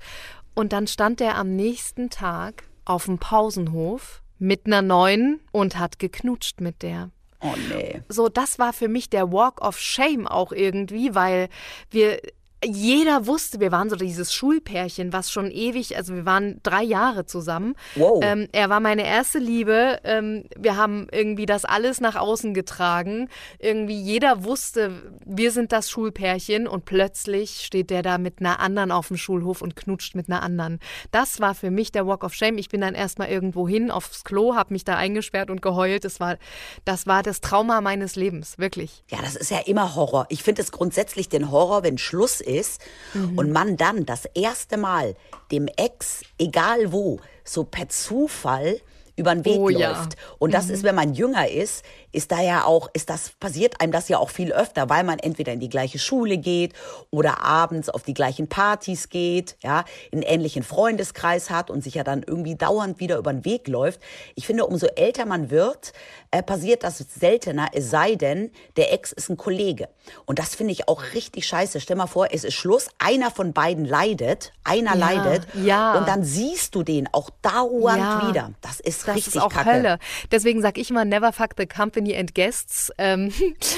Und 0.56 0.74
dann 0.74 0.88
stand 0.88 1.21
er 1.21 1.35
am 1.35 1.56
nächsten 1.56 2.09
Tag 2.09 2.63
auf 2.85 3.06
dem 3.06 3.18
Pausenhof 3.18 4.21
mit 4.39 4.65
einer 4.65 4.81
neuen 4.81 5.39
und 5.51 5.77
hat 5.77 6.00
geknutscht 6.00 6.62
mit 6.62 6.83
der. 6.83 7.12
Oh 7.39 7.56
nee. 7.69 8.01
So, 8.07 8.30
das 8.30 8.59
war 8.59 8.74
für 8.74 8.88
mich 8.88 9.09
der 9.09 9.31
Walk 9.31 9.62
of 9.62 9.80
Shame 9.80 10.27
auch 10.27 10.51
irgendwie, 10.51 11.15
weil 11.15 11.50
wir 11.89 12.21
jeder 12.65 13.27
wusste, 13.27 13.60
wir 13.60 13.71
waren 13.71 13.89
so 13.89 13.95
dieses 13.95 14.33
Schulpärchen, 14.33 15.13
was 15.13 15.31
schon 15.31 15.51
ewig, 15.51 15.98
also 15.98 16.13
wir 16.15 16.25
waren 16.25 16.60
drei 16.63 16.83
Jahre 16.83 17.25
zusammen. 17.25 17.75
Wow. 17.95 18.21
Ähm, 18.24 18.48
er 18.51 18.69
war 18.69 18.80
meine 18.80 19.06
erste 19.06 19.39
Liebe. 19.39 20.00
Ähm, 20.04 20.45
wir 20.57 20.77
haben 20.77 21.07
irgendwie 21.12 21.45
das 21.45 21.65
alles 21.65 22.01
nach 22.01 22.15
außen 22.15 22.54
getragen. 22.54 23.30
Irgendwie 23.60 24.00
jeder 24.00 24.44
wusste, 24.44 24.92
wir 25.25 25.51
sind 25.51 25.71
das 25.71 25.89
Schulpärchen 25.89 26.68
und 26.68 26.86
plötzlich 26.86 27.62
steht 27.65 27.89
der 27.89 28.01
da 28.01 28.18
mit 28.18 28.39
einer 28.39 28.60
anderen 28.60 28.92
auf 28.92 29.07
dem 29.07 29.18
Schulhof 29.18 29.62
und 29.62 29.75
knutscht 29.75 30.15
mit 30.15 30.30
einer 30.30 30.42
anderen. 30.42 30.80
Das 31.12 31.39
war 31.39 31.56
für 31.56 31.71
mich 31.71 31.92
der 31.92 32.07
Walk 32.07 32.24
of 32.24 32.33
Shame. 32.33 32.57
Ich 32.57 32.69
bin 32.69 32.81
dann 32.81 32.95
erstmal 32.95 33.30
irgendwo 33.30 33.68
hin 33.68 33.92
aufs 33.92 34.24
Klo, 34.24 34.56
habe 34.56 34.74
mich 34.74 34.83
da 34.83 34.95
eingesperrt 34.95 35.50
und 35.50 35.62
geheult. 35.62 36.06
Das 36.06 36.19
war, 36.19 36.38
das 36.86 37.07
war 37.07 37.24
das 37.24 37.42
Trauma 37.42 37.81
meines 37.81 38.15
Lebens, 38.15 38.57
wirklich. 38.57 39.04
Ja, 39.10 39.19
das 39.21 39.36
ist 39.36 39.51
ja 39.51 39.60
immer 39.65 39.95
Horror. 39.95 40.25
Ich 40.30 40.44
finde 40.44 40.62
es 40.62 40.71
grundsätzlich 40.71 41.30
den 41.30 41.51
Horror, 41.51 41.83
wenn 41.83 41.98
Schluss 41.98 42.42
ist 42.42 42.52
ist 42.53 42.81
mhm. 43.13 43.38
und 43.38 43.51
man 43.51 43.77
dann 43.77 44.05
das 44.05 44.25
erste 44.33 44.77
Mal 44.77 45.15
dem 45.51 45.67
Ex, 45.77 46.21
egal 46.38 46.91
wo, 46.91 47.19
so 47.43 47.63
per 47.63 47.89
Zufall 47.89 48.79
über 49.15 49.36
den 49.36 49.45
Weg 49.45 49.60
oh, 49.60 49.69
läuft. 49.69 50.13
Ja. 50.13 50.19
Und 50.39 50.53
das 50.53 50.67
mhm. 50.67 50.74
ist, 50.74 50.83
wenn 50.83 50.95
man 50.95 51.13
jünger 51.13 51.50
ist, 51.50 51.83
ist 52.13 52.32
da 52.32 52.41
ja 52.41 52.63
auch, 52.63 52.89
ist 52.93 53.10
das, 53.10 53.32
passiert 53.39 53.82
einem 53.82 53.91
das 53.91 54.08
ja 54.08 54.20
auch 54.20 54.29
viel 54.29 54.53
öfter, 54.53 54.89
weil 54.89 55.03
man 55.03 55.20
entweder 55.20 55.51
in 55.51 55.60
die 55.60 55.70
gleiche 55.70 56.00
Schule 56.00 56.38
geht 56.38 56.74
oder 57.10 57.43
abends 57.43 57.89
auf 57.89 58.03
die 58.03 58.13
gleichen 58.13 58.48
Partys 58.48 59.10
geht, 59.10 59.58
ja, 59.63 59.84
einen 60.12 60.22
ähnlichen 60.22 60.63
Freundeskreis 60.63 61.50
hat 61.50 61.70
und 61.70 61.84
sich 61.84 61.96
ja 61.96 62.03
dann 62.03 62.24
irgendwie 62.24 62.55
dauernd 62.55 63.00
wieder 63.00 63.17
über 63.17 63.34
den 63.34 63.43
Weg 63.46 63.67
läuft. 63.67 64.00
Ich 64.36 64.46
finde, 64.46 64.65
umso 64.65 64.88
älter 64.88 65.25
man 65.25 65.50
wird, 65.50 65.93
äh, 66.32 66.43
passiert 66.43 66.84
das 66.84 66.98
seltener, 66.98 67.70
es 67.74 67.89
sei 67.89 68.15
denn, 68.15 68.51
der 68.77 68.93
Ex 68.93 69.12
ist 69.12 69.29
ein 69.29 69.38
Kollege. 69.38 69.89
Und 70.25 70.39
das 70.39 70.55
finde 70.55 70.74
ich 70.74 70.88
auch 70.88 71.01
richtig 71.13 71.48
scheiße. 71.48 71.79
Stell 71.79 71.96
mal 71.96 72.08
vor, 72.08 72.27
es 72.32 72.43
ist 72.43 72.53
Schluss, 72.53 72.89
einer 73.00 73.32
von 73.32 73.53
beiden 73.53 73.86
leidet, 73.86 74.53
einer 74.63 74.96
ja, 74.96 75.13
leidet 75.13 75.48
ja. 75.55 75.98
und 75.98 76.08
dann 76.08 76.24
siehst 76.24 76.75
du 76.75 76.84
den 76.84 77.10
auch 77.12 77.29
dauernd 77.41 78.00
ja. 78.00 78.27
wieder. 78.29 78.51
Das 78.62 78.79
ist 78.79 79.08
das 79.08 79.15
richtig 79.15 79.36
ist 79.36 79.41
auch 79.41 79.50
kacke. 79.50 79.74
Hölle. 79.74 80.00
Deswegen 80.32 80.62
sage 80.62 80.79
ich 80.79 80.89
immer, 80.89 81.05
never 81.05 81.32
fuck 81.34 81.51
the 81.58 81.65
company 81.65 82.02
Company 82.03 82.15
and 82.15 82.36
Guests. 82.36 82.91
Ähm, 82.98 83.31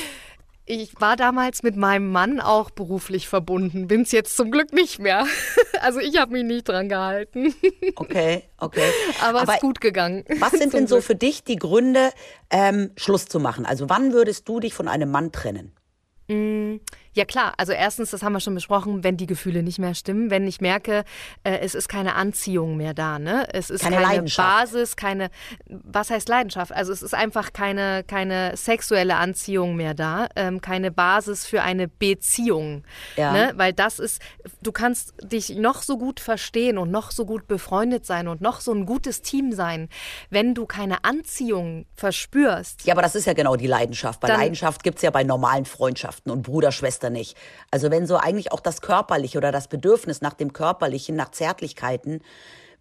ich 0.65 0.99
war 0.99 1.15
damals 1.15 1.63
mit 1.63 1.75
meinem 1.75 2.11
Mann 2.11 2.39
auch 2.39 2.71
beruflich 2.71 3.27
verbunden, 3.27 3.87
bin 3.87 4.01
es 4.01 4.11
jetzt 4.11 4.35
zum 4.35 4.51
Glück 4.51 4.73
nicht 4.73 4.99
mehr. 4.99 5.25
Also 5.81 5.99
ich 5.99 6.17
habe 6.17 6.31
mich 6.31 6.43
nicht 6.43 6.67
dran 6.67 6.89
gehalten. 6.89 7.53
Okay, 7.97 8.43
okay. 8.57 8.89
Aber 9.21 9.43
es 9.43 9.49
ist 9.49 9.59
gut 9.59 9.81
gegangen. 9.81 10.23
Was 10.39 10.53
sind 10.53 10.73
denn 10.73 10.87
so 10.87 10.99
für 10.99 11.13
dich 11.13 11.43
die 11.43 11.57
Gründe, 11.57 12.09
ähm, 12.49 12.91
Schluss 12.97 13.27
zu 13.27 13.39
machen? 13.39 13.65
Also 13.65 13.87
wann 13.87 14.11
würdest 14.11 14.47
du 14.49 14.59
dich 14.59 14.73
von 14.73 14.87
einem 14.87 15.11
Mann 15.11 15.31
trennen? 15.31 15.73
Mm, 16.27 16.77
ja 17.15 17.23
klar, 17.23 17.53
also 17.57 17.71
erstens, 17.71 18.11
das 18.11 18.23
haben 18.23 18.33
wir 18.33 18.41
schon 18.41 18.55
besprochen, 18.55 19.03
wenn 19.03 19.15
die 19.15 19.25
Gefühle 19.25 19.63
nicht 19.63 19.79
mehr 19.79 19.95
stimmen, 19.95 20.29
wenn 20.29 20.45
ich 20.47 20.59
merke, 20.59 21.05
äh, 21.43 21.59
es 21.59 21.73
ist 21.73 21.87
keine 21.87 22.15
Anziehung 22.15 22.75
mehr 22.75 22.93
da, 22.93 23.19
ne? 23.19 23.47
Es 23.53 23.69
ist 23.69 23.81
keine, 23.81 23.97
keine 23.97 24.23
Basis, 24.23 24.95
keine, 24.97 25.29
was 25.67 26.09
heißt 26.09 26.27
Leidenschaft? 26.27 26.73
Also 26.73 26.91
es 26.91 27.01
ist 27.01 27.13
einfach 27.13 27.53
keine, 27.53 28.03
keine 28.03 28.57
sexuelle 28.57 29.15
Anziehung 29.15 29.77
mehr 29.77 29.93
da, 29.93 30.27
ähm, 30.35 30.59
keine 30.59 30.91
Basis 30.91 31.45
für 31.45 31.61
eine 31.61 31.87
Beziehung, 31.87 32.83
ja. 33.15 33.31
ne? 33.31 33.53
Weil 33.55 33.71
das 33.71 33.99
ist, 33.99 34.21
du 34.61 34.73
kannst 34.73 35.13
dich 35.23 35.55
noch 35.55 35.83
so 35.83 35.97
gut 35.97 36.19
verstehen 36.19 36.77
und 36.77 36.91
noch 36.91 37.11
so 37.11 37.25
gut 37.25 37.47
befreundet 37.47 38.05
sein 38.05 38.27
und 38.27 38.41
noch 38.41 38.59
so 38.59 38.73
ein 38.73 38.85
gutes 38.85 39.21
Team 39.21 39.53
sein, 39.53 39.87
wenn 40.29 40.53
du 40.53 40.65
keine 40.65 41.05
Anziehung 41.05 41.85
verspürst. 41.95 42.85
Ja, 42.85 42.93
aber 42.93 43.01
das 43.01 43.15
ist 43.15 43.25
ja 43.25 43.33
genau 43.33 43.55
die 43.55 43.67
Leidenschaft. 43.67 44.19
Bei 44.19 44.27
Leidenschaft 44.27 44.83
gibt 44.83 44.97
es 44.97 45.01
ja 45.01 45.11
bei 45.11 45.23
normalen 45.23 45.63
Freundschaften 45.63 46.29
und 46.29 46.43
Bruderschwestern 46.43 47.04
er 47.05 47.09
nicht. 47.11 47.37
Also 47.71 47.89
wenn 47.91 48.05
so 48.05 48.17
eigentlich 48.17 48.51
auch 48.51 48.59
das 48.59 48.81
Körperliche 48.81 49.37
oder 49.37 49.53
das 49.53 49.69
Bedürfnis 49.69 50.19
nach 50.21 50.33
dem 50.33 50.51
Körperlichen, 50.51 51.15
nach 51.15 51.31
Zärtlichkeiten 51.31 52.21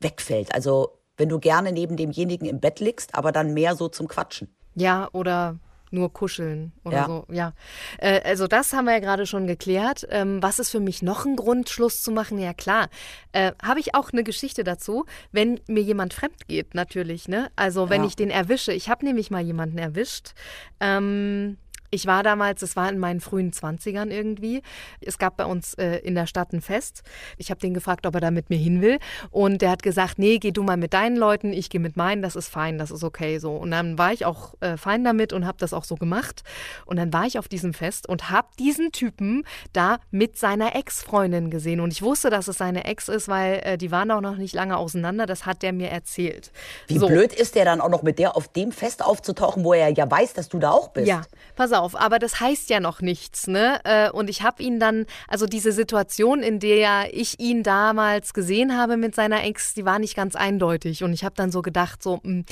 wegfällt. 0.01 0.53
Also 0.55 0.99
wenn 1.17 1.29
du 1.29 1.39
gerne 1.39 1.71
neben 1.71 1.97
demjenigen 1.97 2.47
im 2.49 2.59
Bett 2.59 2.81
liegst, 2.81 3.15
aber 3.15 3.31
dann 3.31 3.55
mehr 3.55 3.77
so 3.77 3.89
zum 3.89 4.09
Quatschen. 4.09 4.53
Ja, 4.75 5.09
oder 5.13 5.59
nur 5.93 6.13
kuscheln 6.13 6.73
oder 6.85 6.97
Ja. 6.97 7.07
so. 7.07 7.25
Ja, 7.31 7.53
äh, 7.99 8.21
also 8.25 8.49
das 8.49 8.73
haben 8.73 8.87
wir 8.87 8.95
ja 8.95 8.99
gerade 8.99 9.27
schon 9.27 9.47
geklärt. 9.47 10.05
Ähm, 10.11 10.43
was 10.43 10.59
ist 10.59 10.71
für 10.71 10.81
mich 10.81 11.03
noch 11.03 11.25
ein 11.25 11.37
Grund, 11.37 11.69
Schluss 11.71 12.03
zu 12.03 12.11
machen? 12.11 12.37
Ja 12.41 12.53
klar, 12.53 12.89
äh, 13.31 13.53
habe 13.63 13.79
ich 13.79 13.95
auch 13.95 14.11
eine 14.13 14.25
Geschichte 14.25 14.65
dazu, 14.65 15.05
wenn 15.31 15.61
mir 15.69 15.83
jemand 15.83 16.13
fremd 16.13 16.49
geht, 16.49 16.75
natürlich. 16.75 17.29
Ne? 17.29 17.49
Also 17.55 17.91
wenn 17.91 18.03
Ja. 18.03 18.09
ich 18.09 18.17
den 18.17 18.31
erwische. 18.31 18.73
Ich 18.73 18.89
habe 18.89 19.05
nämlich 19.05 19.31
mal 19.31 19.43
jemanden 19.43 19.79
erwischt. 19.79 20.33
Ähm, 20.81 21.59
ich 21.95 22.07
war 22.07 22.23
damals, 22.23 22.63
es 22.63 22.77
war 22.77 22.91
in 22.91 22.99
meinen 22.99 23.21
frühen 23.21 23.53
Zwanzigern 23.53 24.11
irgendwie. 24.11 24.63
Es 25.01 25.19
gab 25.19 25.37
bei 25.37 25.45
uns 25.45 25.75
äh, 25.75 25.99
in 25.99 26.15
der 26.15 26.27
Stadt 26.27 26.53
ein 26.53 26.61
Fest. 26.61 27.03
Ich 27.39 27.51
habe 27.51 27.61
den 27.61 27.73
gefragt, 27.73 28.07
ob 28.07 28.15
er 28.15 28.21
da 28.21 28.31
mit 28.31 28.51
mir 28.51 28.59
hin 28.59 28.83
will. 28.83 28.99
Und 29.31 29.63
der 29.63 29.71
hat 29.71 29.83
gesagt, 29.83 30.19
nee, 30.19 30.39
geh 30.39 30.51
du 30.51 30.63
mal 30.63 30.77
mit 30.77 30.93
deinen 30.93 31.17
Leuten, 31.17 31.53
ich 31.53 31.71
gehe 31.71 31.81
mit 31.81 31.97
meinen, 31.97 32.21
das 32.21 32.37
ist 32.37 32.49
fein, 32.49 32.79
das 32.79 32.91
ist 32.91 33.05
okay 33.05 33.39
so. 33.39 33.53
Und 33.53 33.71
dann 33.71 33.99
war 33.99 34.13
ich 34.13 34.27
auch 34.27 34.55
äh, 34.61 34.77
fein 34.77 35.05
damit 35.05 35.33
und 35.33 35.47
habe 35.47 35.59
das 35.59 35.73
auch 35.73 35.85
so 35.85 35.95
gemacht. 35.95 36.43
Und 36.87 36.97
dann 36.97 37.13
war 37.13 37.27
ich 37.27 37.39
auf 37.39 37.47
diesem 37.47 37.75
Fest 37.75 38.09
und 38.09 38.31
habe 38.31 38.49
diesen 38.59 38.91
Typen 38.91 39.45
da 39.73 39.99
mit 40.11 40.37
seiner 40.37 40.75
Ex-Freundin 40.75 41.51
gesehen. 41.51 41.81
Und 41.81 41.93
ich 41.93 42.03
wusste, 42.03 42.31
dass 42.31 42.49
es 42.49 42.59
seine 42.59 42.85
Ex 42.85 43.09
ist, 43.09 43.29
weil 43.29 43.61
äh, 43.65 43.79
die 43.79 43.91
waren 43.91 44.11
auch 44.11 44.21
noch 44.21 44.37
nicht 44.37 44.55
lange 44.55 44.77
auseinander. 44.77 45.27
Das 45.27 45.47
hat 45.47 45.63
der 45.63 45.73
mir 45.73 45.91
erzählt. 45.91 46.51
Wie 46.89 46.99
so. 46.99 47.07
blöd 47.07 47.33
ist 47.33 47.55
der 47.55 47.65
dann 47.65 47.81
auch 47.81 47.89
noch 47.89 48.03
mit 48.03 48.19
der 48.19 48.37
auf 48.37 48.49
dem 48.49 48.73
Fest 48.73 49.05
aufzutauchen, 49.05 49.63
wo 49.63 49.73
er 49.75 49.91
ja 49.91 50.11
weiß, 50.11 50.33
dass 50.33 50.49
du 50.49 50.59
da 50.59 50.71
auch 50.71 50.89
bist? 50.89 51.07
Ja, 51.07 51.23
pass 51.55 51.73
auf, 51.73 51.84
aber 51.93 52.19
das 52.19 52.41
heißt 52.41 52.71
ja 52.71 52.81
noch 52.81 53.01
nichts, 53.01 53.47
ne? 53.47 53.81
Äh, 53.85 54.11
Und 54.11 54.31
ich 54.31 54.43
habe 54.43 54.63
ihn 54.63 54.81
dann, 54.81 55.07
also 55.29 55.47
diese 55.47 55.73
Situation, 55.73 56.43
in 56.43 56.61
der 56.61 57.13
ich 57.13 57.39
ihn 57.41 57.63
damals 57.63 58.33
gesehen 58.33 58.77
habe 58.77 58.97
mit 58.97 59.15
seiner 59.15 59.45
Ex, 59.45 59.75
die 59.75 59.85
war 59.85 59.99
nicht 59.99 60.17
ganz 60.17 60.37
eindeutig. 60.37 61.05
Und 61.05 61.13
ich 61.13 61.25
habe 61.25 61.35
dann 61.35 61.51
so 61.51 61.61
gedacht, 61.61 62.03
so, 62.03 62.21
hm, 62.23 62.45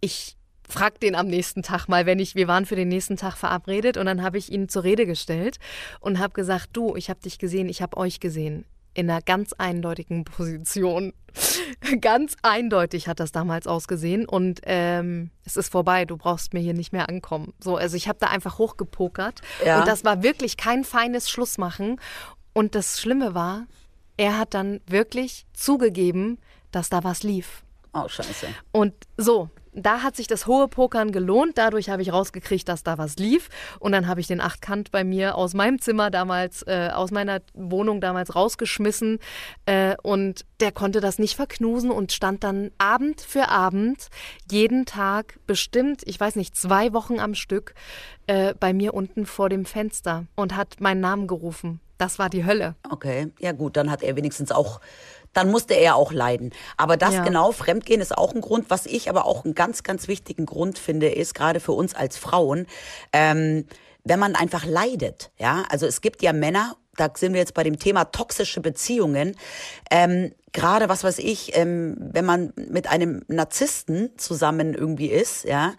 ich 0.00 0.36
frag 0.68 1.00
den 1.00 1.14
am 1.14 1.26
nächsten 1.26 1.62
Tag 1.62 1.88
mal, 1.88 2.06
wenn 2.06 2.18
ich, 2.18 2.34
wir 2.34 2.46
waren 2.46 2.66
für 2.66 2.76
den 2.76 2.88
nächsten 2.88 3.16
Tag 3.16 3.36
verabredet 3.36 3.96
und 3.96 4.06
dann 4.06 4.22
habe 4.22 4.38
ich 4.38 4.52
ihn 4.52 4.68
zur 4.68 4.84
Rede 4.84 5.06
gestellt 5.06 5.58
und 6.00 6.18
habe 6.18 6.34
gesagt, 6.34 6.70
du, 6.74 6.94
ich 6.94 7.10
habe 7.10 7.20
dich 7.20 7.38
gesehen, 7.38 7.68
ich 7.68 7.82
habe 7.82 7.96
euch 7.96 8.20
gesehen. 8.20 8.64
In 8.94 9.08
einer 9.08 9.22
ganz 9.22 9.52
eindeutigen 9.52 10.24
Position. 10.24 11.12
ganz 12.00 12.36
eindeutig 12.42 13.08
hat 13.08 13.20
das 13.20 13.32
damals 13.32 13.66
ausgesehen 13.66 14.26
und 14.26 14.60
ähm, 14.64 15.30
es 15.44 15.56
ist 15.56 15.70
vorbei, 15.70 16.04
du 16.04 16.16
brauchst 16.16 16.54
mir 16.54 16.60
hier 16.60 16.74
nicht 16.74 16.92
mehr 16.92 17.08
ankommen. 17.08 17.52
So, 17.62 17.76
also 17.76 17.96
ich 17.96 18.08
habe 18.08 18.18
da 18.20 18.28
einfach 18.28 18.58
hochgepokert 18.58 19.40
Ja. 19.64 19.80
und 19.80 19.88
das 19.88 20.04
war 20.04 20.22
wirklich 20.22 20.56
kein 20.56 20.84
feines 20.84 21.30
Schlussmachen. 21.30 22.00
Und 22.52 22.74
das 22.74 23.00
Schlimme 23.00 23.34
war, 23.34 23.66
er 24.16 24.36
hat 24.38 24.54
dann 24.54 24.80
wirklich 24.86 25.46
zugegeben, 25.52 26.38
dass 26.72 26.88
da 26.88 27.04
was 27.04 27.22
lief. 27.22 27.62
Oh, 27.92 28.08
scheiße. 28.08 28.48
Und 28.72 28.94
so, 29.16 29.48
da 29.78 30.02
hat 30.02 30.16
sich 30.16 30.26
das 30.26 30.46
hohe 30.46 30.68
Pokern 30.68 31.12
gelohnt. 31.12 31.58
Dadurch 31.58 31.90
habe 31.90 32.02
ich 32.02 32.12
rausgekriegt, 32.12 32.68
dass 32.68 32.82
da 32.82 32.98
was 32.98 33.16
lief. 33.16 33.48
Und 33.78 33.92
dann 33.92 34.06
habe 34.06 34.20
ich 34.20 34.26
den 34.26 34.40
Achtkant 34.40 34.90
bei 34.90 35.04
mir 35.04 35.36
aus 35.36 35.54
meinem 35.54 35.80
Zimmer 35.80 36.10
damals, 36.10 36.62
äh, 36.62 36.90
aus 36.92 37.10
meiner 37.10 37.40
Wohnung 37.54 38.00
damals 38.00 38.34
rausgeschmissen. 38.34 39.18
Äh, 39.66 39.96
und 40.02 40.44
der 40.60 40.72
konnte 40.72 41.00
das 41.00 41.18
nicht 41.18 41.36
verknusen 41.36 41.90
und 41.90 42.12
stand 42.12 42.44
dann 42.44 42.70
Abend 42.78 43.20
für 43.20 43.48
Abend, 43.48 44.08
jeden 44.50 44.86
Tag 44.86 45.38
bestimmt, 45.46 46.02
ich 46.04 46.18
weiß 46.18 46.36
nicht, 46.36 46.56
zwei 46.56 46.92
Wochen 46.92 47.20
am 47.20 47.34
Stück, 47.34 47.74
äh, 48.26 48.54
bei 48.58 48.72
mir 48.72 48.94
unten 48.94 49.26
vor 49.26 49.48
dem 49.48 49.64
Fenster 49.64 50.26
und 50.34 50.56
hat 50.56 50.80
meinen 50.80 51.00
Namen 51.00 51.26
gerufen. 51.26 51.80
Das 51.98 52.18
war 52.18 52.30
die 52.30 52.44
Hölle. 52.44 52.76
Okay, 52.88 53.32
ja 53.40 53.52
gut, 53.52 53.76
dann 53.76 53.90
hat 53.90 54.02
er 54.02 54.14
wenigstens 54.16 54.52
auch, 54.52 54.80
dann 55.38 55.50
musste 55.50 55.74
er 55.74 55.96
auch 55.96 56.12
leiden. 56.12 56.52
Aber 56.76 56.96
das 56.96 57.14
Ja. 57.14 57.22
genau, 57.24 57.52
Fremdgehen 57.52 58.00
ist 58.00 58.16
auch 58.16 58.34
ein 58.34 58.40
Grund. 58.40 58.66
Was 58.68 58.86
ich 58.86 59.08
aber 59.08 59.24
auch 59.24 59.44
einen 59.44 59.54
ganz, 59.54 59.82
ganz 59.82 60.08
wichtigen 60.08 60.46
Grund 60.46 60.78
finde, 60.78 61.08
ist 61.08 61.34
gerade 61.34 61.60
für 61.60 61.72
uns 61.72 61.94
als 61.94 62.18
Frauen, 62.18 62.66
ähm, 63.12 63.66
wenn 64.04 64.18
man 64.18 64.34
einfach 64.34 64.64
leidet. 64.64 65.30
Ja, 65.38 65.64
also 65.70 65.86
es 65.86 66.00
gibt 66.00 66.22
ja 66.22 66.32
Männer, 66.32 66.76
da 66.98 67.10
sind 67.16 67.32
wir 67.32 67.40
jetzt 67.40 67.54
bei 67.54 67.62
dem 67.62 67.78
Thema 67.78 68.04
toxische 68.06 68.60
Beziehungen. 68.60 69.36
Ähm, 69.90 70.32
gerade 70.52 70.88
was 70.88 71.04
weiß 71.04 71.18
ich, 71.18 71.56
ähm, 71.56 71.96
wenn 71.98 72.24
man 72.24 72.52
mit 72.56 72.88
einem 72.88 73.22
Narzissten 73.28 74.10
zusammen 74.16 74.74
irgendwie 74.74 75.08
ist, 75.08 75.44
ja, 75.44 75.74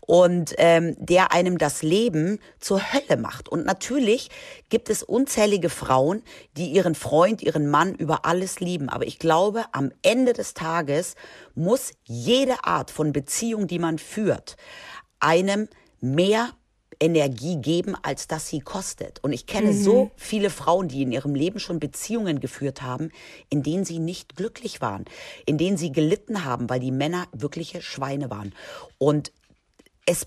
und 0.00 0.54
ähm, 0.58 0.96
der 0.98 1.32
einem 1.32 1.56
das 1.56 1.82
Leben 1.82 2.38
zur 2.58 2.80
Hölle 2.92 3.16
macht. 3.16 3.48
Und 3.48 3.64
natürlich 3.64 4.30
gibt 4.68 4.90
es 4.90 5.02
unzählige 5.02 5.70
Frauen, 5.70 6.22
die 6.56 6.66
ihren 6.66 6.94
Freund, 6.94 7.42
ihren 7.42 7.68
Mann 7.68 7.94
über 7.94 8.26
alles 8.26 8.60
lieben. 8.60 8.88
Aber 8.88 9.06
ich 9.06 9.18
glaube, 9.18 9.64
am 9.72 9.92
Ende 10.02 10.34
des 10.34 10.52
Tages 10.52 11.14
muss 11.54 11.92
jede 12.04 12.64
Art 12.64 12.90
von 12.90 13.12
Beziehung, 13.12 13.66
die 13.66 13.78
man 13.78 13.98
führt, 13.98 14.56
einem 15.20 15.68
mehr 16.00 16.50
Energie 17.00 17.56
geben, 17.56 17.96
als 18.02 18.26
dass 18.26 18.48
sie 18.48 18.60
kostet. 18.60 19.22
Und 19.22 19.32
ich 19.32 19.46
kenne 19.46 19.72
so 19.72 20.10
viele 20.16 20.50
Frauen, 20.50 20.88
die 20.88 21.02
in 21.02 21.12
ihrem 21.12 21.34
Leben 21.34 21.58
schon 21.58 21.80
Beziehungen 21.80 22.40
geführt 22.40 22.82
haben, 22.82 23.10
in 23.50 23.62
denen 23.62 23.84
sie 23.84 23.98
nicht 23.98 24.36
glücklich 24.36 24.80
waren, 24.80 25.04
in 25.46 25.58
denen 25.58 25.76
sie 25.76 25.92
gelitten 25.92 26.44
haben, 26.44 26.70
weil 26.70 26.80
die 26.80 26.92
Männer 26.92 27.26
wirkliche 27.32 27.82
Schweine 27.82 28.30
waren. 28.30 28.54
Und 28.98 29.32
es 30.06 30.26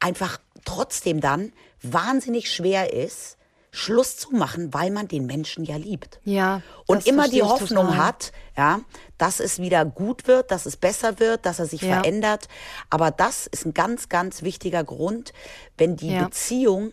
einfach 0.00 0.38
trotzdem 0.64 1.20
dann 1.20 1.52
wahnsinnig 1.82 2.50
schwer 2.50 2.92
ist, 2.92 3.36
Schluss 3.72 4.16
zu 4.16 4.30
machen, 4.32 4.74
weil 4.74 4.90
man 4.90 5.06
den 5.08 5.26
Menschen 5.26 5.64
ja 5.64 5.76
liebt. 5.76 6.20
Ja, 6.24 6.62
Und 6.86 7.06
immer 7.06 7.28
die 7.28 7.42
Hoffnung 7.42 7.86
total. 7.86 7.96
hat, 8.06 8.32
ja, 8.56 8.80
dass 9.18 9.38
es 9.40 9.58
wieder 9.60 9.84
gut 9.84 10.26
wird, 10.26 10.50
dass 10.50 10.66
es 10.66 10.76
besser 10.76 11.20
wird, 11.20 11.46
dass 11.46 11.58
er 11.60 11.66
sich 11.66 11.82
Ja. 11.82 12.00
verändert. 12.00 12.48
Aber 12.90 13.10
das 13.10 13.46
ist 13.46 13.64
ein 13.66 13.74
ganz, 13.74 14.08
ganz 14.08 14.42
wichtiger 14.42 14.82
Grund, 14.84 15.32
wenn 15.78 15.96
die 15.96 16.12
Ja. 16.12 16.24
Beziehung 16.24 16.92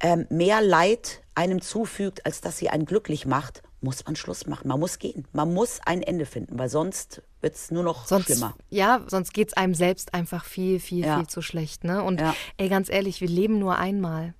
ähm, 0.00 0.26
mehr 0.28 0.60
Leid 0.60 1.22
einem 1.34 1.62
zufügt, 1.62 2.26
als 2.26 2.42
dass 2.42 2.58
sie 2.58 2.68
einen 2.68 2.84
glücklich 2.84 3.24
macht, 3.24 3.62
muss 3.80 4.04
man 4.04 4.14
Schluss 4.16 4.46
machen. 4.46 4.68
Man 4.68 4.78
muss 4.80 4.98
gehen. 4.98 5.26
Man 5.32 5.54
muss 5.54 5.80
ein 5.86 6.02
Ende 6.02 6.26
finden, 6.26 6.58
weil 6.58 6.68
sonst 6.68 7.22
wird 7.40 7.54
es 7.54 7.70
nur 7.70 7.82
noch 7.82 8.06
Sonst, 8.06 8.26
schlimmer. 8.26 8.54
ja, 8.68 9.02
sonst 9.06 9.32
geht 9.32 9.48
es 9.48 9.54
einem 9.56 9.74
selbst 9.74 10.12
einfach 10.12 10.44
viel, 10.44 10.80
viel, 10.80 11.04
Ja. 11.06 11.16
viel 11.18 11.26
zu 11.28 11.40
schlecht. 11.40 11.84
Ne? 11.84 12.02
Und 12.02 12.20
Ja. 12.20 12.34
ey, 12.58 12.68
ganz 12.68 12.90
ehrlich, 12.90 13.20
wir 13.22 13.28
leben 13.28 13.58
nur 13.58 13.76
einmal. 13.76 14.34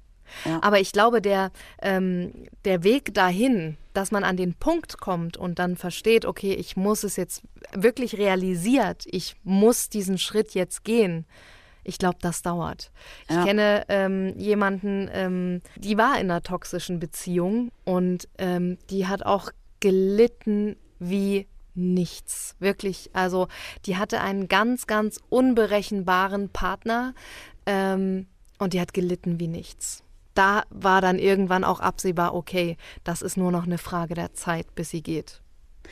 Ja. 0.45 0.59
Aber 0.63 0.81
ich 0.81 0.93
glaube, 0.93 1.21
der, 1.23 1.51
ähm, 1.83 2.33
der 2.65 2.83
Weg 2.85 3.15
dahin, 3.15 3.77
dass 3.95 4.11
man 4.11 4.25
an 4.25 4.37
den 4.37 4.55
Punkt 4.55 4.99
kommt 4.99 5.37
und 5.37 5.59
dann 5.59 5.77
versteht, 5.77 6.25
okay, 6.25 6.53
ich 6.55 6.77
muss 6.77 7.05
es 7.05 7.17
jetzt 7.17 7.43
wirklich 7.73 8.19
realisiert, 8.19 9.05
ich 9.07 9.37
muss 9.45 9.89
diesen 9.89 10.19
Schritt 10.19 10.55
jetzt 10.55 10.85
gehen. 10.85 11.27
Ich 11.85 11.99
glaube, 11.99 12.19
das 12.21 12.43
dauert. 12.43 12.91
Ich 13.29 13.37
Ja. 13.37 13.45
kenne 13.45 13.85
ähm, 13.89 14.35
jemanden, 14.37 15.09
ähm, 15.13 15.63
die 15.77 15.97
war 15.97 16.15
in 16.19 16.31
einer 16.31 16.43
toxischen 16.43 16.99
Beziehung 16.99 17.71
und 17.85 18.29
ähm, 18.39 18.77
die 18.91 19.07
hat 19.07 19.25
auch 19.25 19.51
gelitten 19.79 20.77
wie 20.99 21.47
nichts. 21.77 22.57
Wirklich. 22.59 23.11
Also 23.13 23.47
die 23.85 23.97
hatte 23.97 24.21
einen 24.21 24.49
ganz, 24.49 24.87
ganz 24.87 25.21
unberechenbaren 25.29 26.49
Partner 26.49 27.15
ähm, 27.67 28.27
und 28.59 28.73
die 28.73 28.81
hat 28.81 28.93
gelitten 28.95 29.39
wie 29.39 29.49
nichts. 29.49 30.03
Da 30.37 30.65
war 30.69 31.01
dann 31.01 31.19
irgendwann 31.19 31.65
auch 31.65 31.81
absehbar, 31.81 32.35
okay, 32.35 32.77
das 33.05 33.23
ist 33.23 33.39
nur 33.39 33.51
noch 33.51 33.65
eine 33.65 33.79
Frage 33.79 34.15
der 34.15 34.35
Zeit, 34.35 34.75
bis 34.75 34.91
sie 34.91 35.03
geht. 35.03 35.41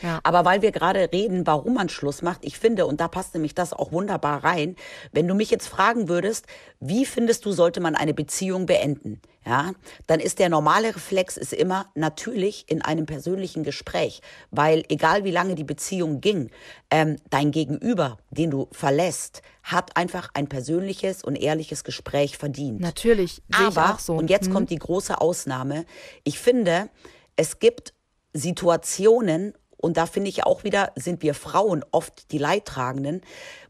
Ja. 0.03 0.21
Aber 0.23 0.45
weil 0.45 0.63
wir 0.63 0.73
gerade 0.73 1.11
reden, 1.13 1.47
warum 1.47 1.75
man 1.75 1.89
Schluss 1.89 2.23
macht, 2.23 2.45
ich 2.45 2.59
finde, 2.59 2.87
und 2.87 3.01
da 3.01 3.09
passt 3.09 3.35
nämlich 3.35 3.55
das 3.55 3.73
auch 3.73 3.93
wunderbar 3.93 4.45
rein, 4.45 4.77
wenn 5.13 5.27
du 5.29 5.35
mich 5.35 5.51
jetzt 5.51 5.69
fragen 5.69 6.09
würdest, 6.09 6.47
wie 6.81 7.07
findest 7.07 7.45
du, 7.45 7.53
sollte 7.53 7.81
man 7.81 7.95
eine 7.95 8.15
Beziehung 8.15 8.67
beenden? 8.67 9.21
Ja, 9.47 9.73
dann 10.07 10.21
ist 10.21 10.39
der 10.39 10.49
normale 10.49 10.97
Reflex 10.97 11.37
ist 11.37 11.53
immer 11.53 11.91
natürlich 11.95 12.65
in 12.67 12.81
einem 12.81 13.05
persönlichen 13.05 13.63
Gespräch, 13.63 14.23
weil 14.51 14.85
egal 14.89 15.25
wie 15.25 15.31
lange 15.31 15.55
die 15.55 15.65
Beziehung 15.65 16.23
ging, 16.23 16.51
ähm, 16.91 17.17
dein 17.29 17.51
Gegenüber, 17.51 18.17
den 18.31 18.51
du 18.51 18.69
verlässt, 18.73 19.43
hat 19.63 19.99
einfach 19.99 20.31
ein 20.33 20.49
persönliches 20.49 21.23
und 21.23 21.37
ehrliches 21.37 21.85
Gespräch 21.85 22.39
verdient. 22.39 22.81
Natürlich, 22.81 23.43
Aber, 23.53 23.99
so. 24.01 24.15
und 24.15 24.31
jetzt 24.31 24.49
Mhm. 24.49 24.53
kommt 24.55 24.71
die 24.71 24.79
große 24.79 25.21
Ausnahme, 25.21 25.85
ich 26.25 26.39
finde, 26.39 26.89
es 27.37 27.59
gibt 27.59 27.93
Situationen, 28.33 29.55
und 29.85 29.99
da 29.99 30.07
finde 30.07 30.31
ich 30.31 30.45
auch 30.45 30.65
wieder, 30.65 30.93
sind 30.97 31.23
wir 31.23 31.35
Frauen 31.35 31.85
oft 31.91 32.33
die 32.33 32.39
Leidtragenden, 32.39 33.21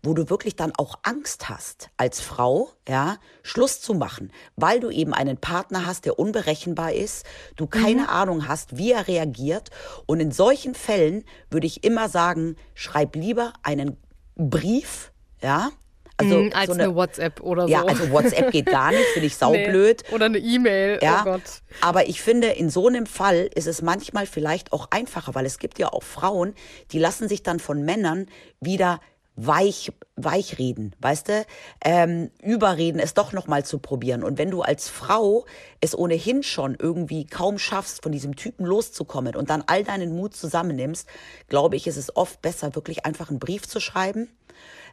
wo 0.01 0.15
du 0.15 0.31
wirklich 0.31 0.55
dann 0.55 0.73
auch 0.77 1.01
Angst 1.03 1.49
hast, 1.49 1.91
als 1.97 2.21
Frau, 2.21 2.71
ja, 2.89 3.17
Schluss 3.43 3.81
zu 3.81 3.95
machen, 3.95 4.31
weil 4.55 4.79
du 4.79 4.91
eben 4.91 5.13
einen 5.13 5.39
Partner 5.39 5.87
hast, 5.87 6.05
der 6.05 6.17
unberechenbar 6.17 6.93
ist, 6.93 7.27
du 7.57 7.67
keine 7.67 8.11
Ahnung 8.11 8.47
hast, 8.47 8.77
wie 8.77 8.93
er 8.93 9.09
reagiert. 9.09 9.71
Und 10.07 10.21
in 10.21 10.31
solchen 10.31 10.77
Fällen 10.77 11.25
würde 11.51 11.67
ich 11.67 11.83
immer 11.83 12.09
sagen, 12.09 12.55
schreib 12.75 13.17
lieber 13.17 13.53
einen 13.65 13.97
Brief, 14.37 15.11
ja, 15.43 15.71
Also 16.17 16.39
mm, 16.39 16.51
als 16.55 16.67
so 16.67 16.73
eine, 16.75 16.85
eine, 16.85 16.95
WhatsApp 16.95 17.41
oder 17.41 17.63
so. 17.65 17.69
Ja, 17.69 17.85
also 17.85 18.11
WhatsApp 18.11 18.53
geht 18.53 18.67
gar 18.67 18.91
nicht, 18.91 19.05
finde 19.13 19.27
ich 19.27 19.37
saublöd. 19.37 20.05
Nee. 20.09 20.15
Oder 20.15 20.27
eine 20.27 20.39
E-Mail, 20.39 20.99
oh 21.01 21.05
ja. 21.05 21.21
oh 21.21 21.25
Gott. 21.25 21.43
Aber 21.81 22.09
ich 22.09 22.21
finde, 22.23 22.49
in 22.49 22.71
so 22.71 22.87
einem 22.87 23.07
Fall 23.07 23.49
ist 23.55 23.67
es 23.67 23.83
manchmal 23.83 24.27
vielleicht 24.27 24.73
auch 24.73 24.89
einfacher, 24.91 25.35
weil 25.35 25.47
es 25.47 25.59
gibt 25.59 25.79
ja 25.79 25.93
auch 25.93 26.03
Frauen, 26.03 26.55
die 26.93 26.99
lassen 26.99 27.29
sich 27.29 27.43
dann 27.43 27.59
von 27.59 27.85
Männern 27.85 28.27
wieder 28.61 29.01
weich, 29.37 29.93
weich 30.17 30.59
reden, 30.59 30.95
weißt 31.01 31.29
du? 31.29 31.47
Ähm, 31.85 32.31
überreden, 32.43 33.01
es 33.01 33.15
doch 33.15 33.33
nochmal 33.33 33.65
zu 33.65 33.79
probieren. 33.79 34.23
Und 34.23 34.39
wenn 34.39 34.51
du 34.51 34.63
als 34.63 34.89
Frau 34.89 35.45
es 35.81 35.97
ohnehin 35.97 36.43
schon 36.43 36.77
irgendwie 36.79 37.27
kaum 37.27 37.59
schaffst, 37.59 38.03
von 38.03 38.13
diesem 38.13 38.37
Typen 38.37 38.65
loszukommen 38.65 39.35
und 39.35 39.51
dann 39.51 39.65
all 39.67 39.83
deinen 39.83 40.15
Mut 40.15 40.37
zusammennimmst, 40.37 41.09
glaube 41.49 41.77
ich, 41.77 41.87
ist 41.87 41.97
es 41.97 42.17
oft 42.17 42.41
besser, 42.43 42.75
wirklich 42.75 43.05
einfach 43.05 43.31
einen 43.31 43.41
Brief 43.41 43.67
zu 43.67 43.81
schreiben. 43.81 44.29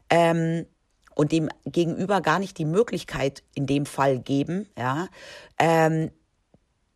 Ähm, 0.09 0.65
und 1.15 1.31
dem 1.31 1.49
Gegenüber 1.65 2.21
gar 2.21 2.39
nicht 2.39 2.57
die 2.57 2.65
Möglichkeit 2.65 3.43
in 3.53 3.67
dem 3.67 3.85
Fall 3.85 4.19
geben, 4.19 4.67
ja, 4.77 5.07
ähm, 5.57 6.11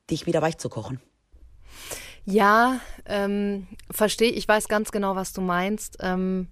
dich 0.10 0.26
wieder 0.26 0.42
weich 0.42 0.58
zu 0.58 0.70
kochen. 0.70 1.00
Ja, 2.26 2.80
ähm, 3.06 3.68
verstehe. 3.92 4.32
Ich 4.32 4.48
weiß 4.48 4.68
ganz 4.68 4.92
genau, 4.92 5.16
was 5.16 5.34
du 5.34 5.42
meinst. 5.42 5.98
Ähm, 6.00 6.48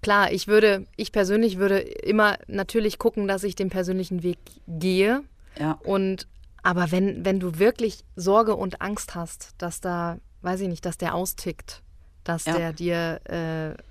Klar, 0.00 0.30
ich 0.32 0.46
würde, 0.46 0.86
ich 0.96 1.10
persönlich 1.10 1.58
würde 1.58 1.80
immer 1.80 2.38
natürlich 2.46 2.98
gucken, 2.98 3.26
dass 3.26 3.42
ich 3.42 3.56
den 3.56 3.68
persönlichen 3.68 4.22
Weg 4.22 4.38
gehe. 4.66 5.24
Ja. 5.58 5.72
Und 5.82 6.28
aber 6.62 6.92
wenn, 6.92 7.24
wenn 7.24 7.40
du 7.40 7.58
wirklich 7.58 8.04
Sorge 8.14 8.54
und 8.54 8.80
Angst 8.80 9.14
hast, 9.14 9.54
dass 9.58 9.80
da, 9.80 10.18
weiß 10.42 10.60
ich 10.60 10.68
nicht, 10.68 10.84
dass 10.84 10.98
der 10.98 11.14
austickt, 11.14 11.82
dass 12.24 12.44
ja. 12.44 12.56
der 12.56 12.72
dir, 12.72 13.20
äh, 13.24 13.82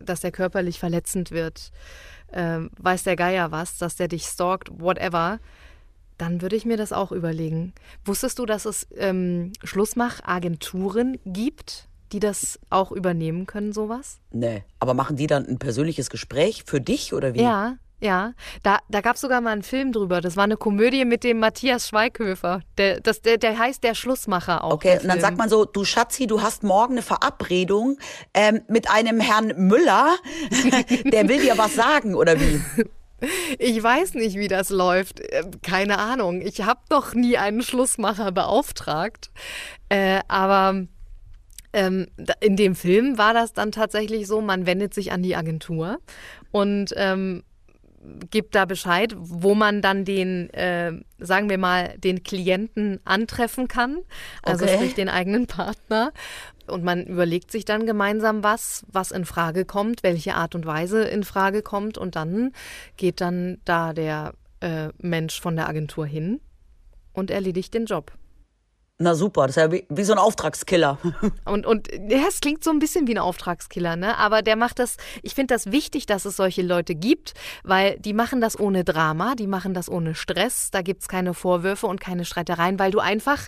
dass 0.00 0.20
der 0.20 0.32
körperlich 0.32 0.78
verletzend 0.78 1.30
wird, 1.30 1.72
äh, 2.32 2.60
weiß 2.78 3.04
der 3.04 3.16
Geier 3.16 3.50
was, 3.50 3.78
dass 3.78 3.96
der 3.96 4.08
dich 4.08 4.24
stalkt, 4.24 4.70
whatever, 4.80 5.40
dann 6.18 6.42
würde 6.42 6.56
ich 6.56 6.66
mir 6.66 6.76
das 6.76 6.92
auch 6.92 7.12
überlegen. 7.12 7.72
Wusstest 8.04 8.38
du, 8.38 8.46
dass 8.46 8.64
es 8.64 8.88
ähm, 8.96 9.52
Schlussmachagenturen 9.62 11.18
gibt? 11.24 11.88
die 12.12 12.20
das 12.20 12.58
auch 12.70 12.92
übernehmen 12.92 13.46
können, 13.46 13.72
sowas? 13.72 14.18
Nee, 14.30 14.64
aber 14.78 14.94
machen 14.94 15.16
die 15.16 15.26
dann 15.26 15.46
ein 15.46 15.58
persönliches 15.58 16.10
Gespräch 16.10 16.64
für 16.66 16.80
dich 16.80 17.12
oder 17.12 17.34
wie? 17.34 17.42
Ja, 17.42 17.76
ja, 18.00 18.34
da, 18.62 18.78
da 18.88 19.00
gab 19.00 19.16
es 19.16 19.20
sogar 19.20 19.40
mal 19.40 19.50
einen 19.50 19.62
Film 19.62 19.92
drüber. 19.92 20.20
Das 20.20 20.36
war 20.36 20.44
eine 20.44 20.56
Komödie 20.56 21.04
mit 21.04 21.24
dem 21.24 21.40
Matthias 21.40 21.88
Schweighöfer. 21.88 22.60
Der, 22.76 23.00
das, 23.00 23.22
der, 23.22 23.38
der 23.38 23.58
heißt 23.58 23.82
Der 23.82 23.94
Schlussmacher 23.94 24.62
auch. 24.62 24.74
Okay, 24.74 24.98
und 25.02 25.08
dann 25.08 25.20
sagt 25.20 25.36
man 25.36 25.48
so, 25.48 25.64
du 25.64 25.84
Schatzi, 25.84 26.26
du 26.26 26.40
hast 26.40 26.62
morgen 26.62 26.94
eine 26.94 27.02
Verabredung 27.02 27.98
ähm, 28.34 28.62
mit 28.68 28.88
einem 28.90 29.20
Herrn 29.20 29.52
Müller. 29.56 30.16
der 31.04 31.28
will 31.28 31.40
dir 31.40 31.58
was 31.58 31.74
sagen, 31.74 32.14
oder 32.14 32.40
wie? 32.40 32.60
Ich 33.58 33.82
weiß 33.82 34.14
nicht, 34.14 34.36
wie 34.36 34.46
das 34.46 34.70
läuft. 34.70 35.18
Äh, 35.18 35.42
keine 35.62 35.98
Ahnung. 35.98 36.40
Ich 36.40 36.62
habe 36.62 36.80
doch 36.88 37.14
nie 37.14 37.36
einen 37.36 37.62
Schlussmacher 37.62 38.30
beauftragt. 38.30 39.32
Äh, 39.88 40.20
aber 40.28 40.86
ähm, 41.72 42.06
in 42.40 42.56
dem 42.56 42.74
Film 42.74 43.18
war 43.18 43.34
das 43.34 43.52
dann 43.52 43.72
tatsächlich 43.72 44.26
so, 44.26 44.40
man 44.40 44.66
wendet 44.66 44.94
sich 44.94 45.12
an 45.12 45.22
die 45.22 45.36
Agentur 45.36 45.98
und 46.50 46.94
ähm, 46.96 47.42
gibt 48.30 48.54
da 48.54 48.64
Bescheid, 48.64 49.14
wo 49.16 49.54
man 49.54 49.82
dann 49.82 50.04
den, 50.04 50.50
äh, 50.50 50.92
sagen 51.18 51.50
wir 51.50 51.58
mal, 51.58 51.96
den 51.98 52.22
Klienten 52.22 53.00
antreffen 53.04 53.68
kann, 53.68 53.98
also 54.42 54.64
okay. 54.64 54.74
sprich 54.74 54.94
den 54.94 55.08
eigenen 55.08 55.46
Partner. 55.46 56.12
Und 56.66 56.84
man 56.84 57.06
überlegt 57.06 57.50
sich 57.50 57.64
dann 57.64 57.86
gemeinsam 57.86 58.42
was, 58.42 58.84
was 58.92 59.10
in 59.10 59.24
Frage 59.24 59.64
kommt, 59.64 60.02
welche 60.02 60.34
Art 60.34 60.54
und 60.54 60.66
Weise 60.66 61.02
in 61.02 61.24
Frage 61.24 61.62
kommt. 61.62 61.96
Und 61.96 62.14
dann 62.14 62.52
geht 62.96 63.20
dann 63.20 63.58
da 63.64 63.92
der 63.92 64.34
äh, 64.60 64.88
Mensch 64.98 65.40
von 65.40 65.56
der 65.56 65.68
Agentur 65.68 66.06
hin 66.06 66.40
und 67.12 67.30
erledigt 67.30 67.72
den 67.72 67.86
Job. 67.86 68.12
Na 69.00 69.14
super, 69.14 69.42
das 69.46 69.56
ist 69.56 69.62
ja 69.62 69.70
wie, 69.70 69.86
wie 69.88 70.02
so 70.02 70.12
ein 70.12 70.18
Auftragskiller. 70.18 70.98
Und, 71.44 71.66
und 71.66 71.88
ja, 72.08 72.26
es 72.28 72.40
klingt 72.40 72.64
so 72.64 72.70
ein 72.70 72.80
bisschen 72.80 73.06
wie 73.06 73.14
ein 73.14 73.18
Auftragskiller, 73.18 73.94
ne? 73.94 74.18
Aber 74.18 74.42
der 74.42 74.56
macht 74.56 74.80
das, 74.80 74.96
ich 75.22 75.34
finde 75.34 75.54
das 75.54 75.70
wichtig, 75.70 76.06
dass 76.06 76.24
es 76.24 76.36
solche 76.36 76.62
Leute 76.62 76.96
gibt, 76.96 77.34
weil 77.62 77.96
die 78.00 78.12
machen 78.12 78.40
das 78.40 78.58
ohne 78.58 78.82
Drama, 78.82 79.36
die 79.36 79.46
machen 79.46 79.72
das 79.72 79.88
ohne 79.88 80.16
Stress, 80.16 80.70
da 80.72 80.82
gibt 80.82 81.02
es 81.02 81.08
keine 81.08 81.32
Vorwürfe 81.32 81.86
und 81.86 82.00
keine 82.00 82.24
Streitereien, 82.24 82.78
weil 82.78 82.90
du 82.90 82.98
einfach 82.98 83.46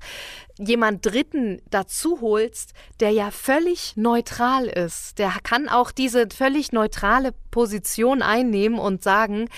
jemand 0.59 1.05
Dritten 1.05 1.61
dazu 1.71 2.21
holst, 2.21 2.73
der 3.01 3.11
ja 3.11 3.31
völlig 3.33 3.97
neutral 3.97 4.67
ist. 4.67 5.19
Der 5.19 5.33
kann 5.43 5.69
auch 5.69 5.91
diese 5.91 6.29
völlig 6.29 6.71
neutrale 6.71 7.33
Position 7.51 8.23
einnehmen 8.23 8.79
und 8.79 9.03
sagen, 9.03 9.49